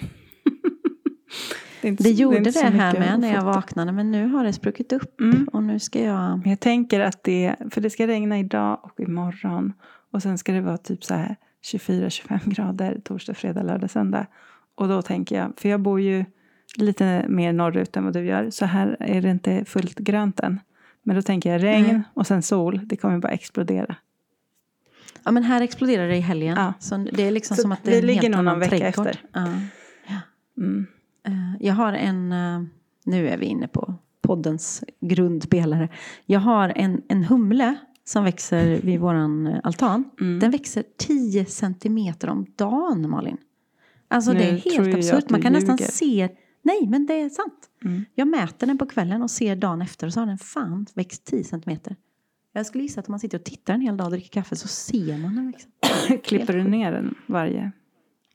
[1.82, 3.92] det, inte, Det gjorde det så här med när jag vaknade.
[3.92, 5.22] Men nu har det spruckit upp.
[5.22, 5.48] Mm.
[5.54, 6.42] Och nu ska jag...
[6.46, 9.74] Jag tänker att det, för det ska regna idag och imorgon.
[10.14, 11.36] Och sen ska det vara typ så här
[11.74, 14.26] 24-25 grader torsdag, fredag, lördag, söndag.
[14.76, 16.26] Och då tänker jag, för jag bor ju
[16.76, 18.50] lite mer norrut än vad du gör.
[18.50, 20.60] Så här är det inte fullt grönt än.
[21.04, 22.02] Men då tänker jag regn Nej.
[22.14, 22.82] och sen sol.
[22.84, 23.96] Det kommer bara explodera.
[25.24, 26.58] Ja men här exploderar det i helgen.
[26.58, 26.74] Ja.
[26.80, 29.08] Så det är liksom Så som att det en ligger nog någon vecka trädgård.
[29.08, 29.22] efter.
[29.34, 29.48] Ja.
[30.58, 30.88] Mm.
[31.28, 32.62] Eh, Jag har en, eh,
[33.06, 35.90] nu är vi inne på poddens grundpelare.
[36.26, 40.04] Jag har en, en humle som växer vid våran eh, altan.
[40.22, 40.40] Mm.
[40.40, 43.38] Den växer 10 centimeter om dagen Malin.
[44.08, 45.30] Alltså det är Nu helt absurt.
[45.30, 45.92] Man kan nästan ljuger.
[45.92, 46.30] se,
[46.62, 47.70] nej men det är sant.
[47.86, 48.06] Mm.
[48.16, 51.26] Jag mäter den på kvällen och ser dagen efter och så har den fan växt
[51.26, 51.96] 10 centimeter.
[52.54, 54.56] Jag skulle gissa att om man sitter och tittar en hel dag och dricker kaffe
[54.56, 55.68] så ser man den växa.
[56.24, 57.72] Klipper du ner den varje?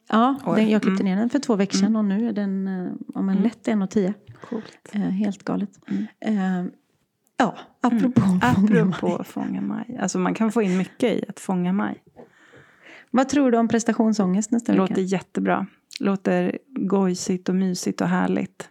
[0.09, 1.13] Ja, den, jag klippte Mm.
[1.15, 3.43] ner den för två veckor sedan och nu är den eh, om en Mm.
[3.43, 4.15] lätt 1,10.
[4.49, 4.65] Coolt.
[4.93, 5.71] Eh, helt galet.
[5.87, 6.07] Mm.
[6.21, 6.73] Eh,
[7.37, 8.41] ja, apropå mm.
[8.43, 9.99] Apropå fånga maj.
[10.01, 12.03] Alltså man kan få in mycket i att fånga maj.
[13.11, 14.81] Vad tror du om prestationsångest nästa vecka?
[14.83, 15.67] låter jättebra.
[16.01, 18.69] Låter gojsigt och mysigt och härligt.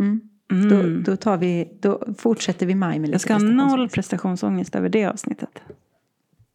[0.00, 0.20] Mm.
[0.52, 0.68] Mm.
[0.68, 4.74] Då, då, tar vi, då fortsätter vi maj med lite jag ska ha noll prestationsångest
[4.74, 5.62] över det avsnittet.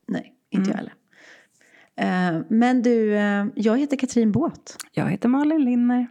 [0.08, 0.70] Nej, inte Mm.
[0.70, 0.94] jag heller.
[1.98, 4.78] Eh, men du, eh, jag heter Katrin Båt.
[4.94, 6.08] Jag heter Malin Linner.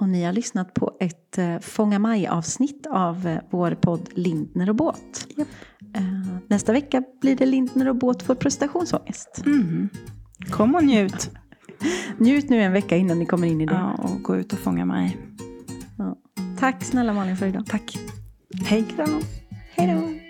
[0.00, 5.26] Och ni har lyssnat på ett eh, Fånga maj-avsnitt av vår podd Lindner och Båt.
[5.94, 6.02] Eh,
[6.46, 9.42] nästa vecka blir det Lindner och Båt får prestationsångest.
[9.46, 9.88] Mm.
[10.50, 11.30] Kom och njut.
[12.18, 13.74] Njut nu en vecka innan ni kommer in i det.
[13.74, 15.16] Ja, och gå ut och fånga maj.
[15.98, 16.16] Ja.
[16.58, 17.66] Tack snälla Malin för idag.
[17.66, 17.98] Tack.
[18.66, 18.84] Hej.
[19.70, 20.27] Hej då!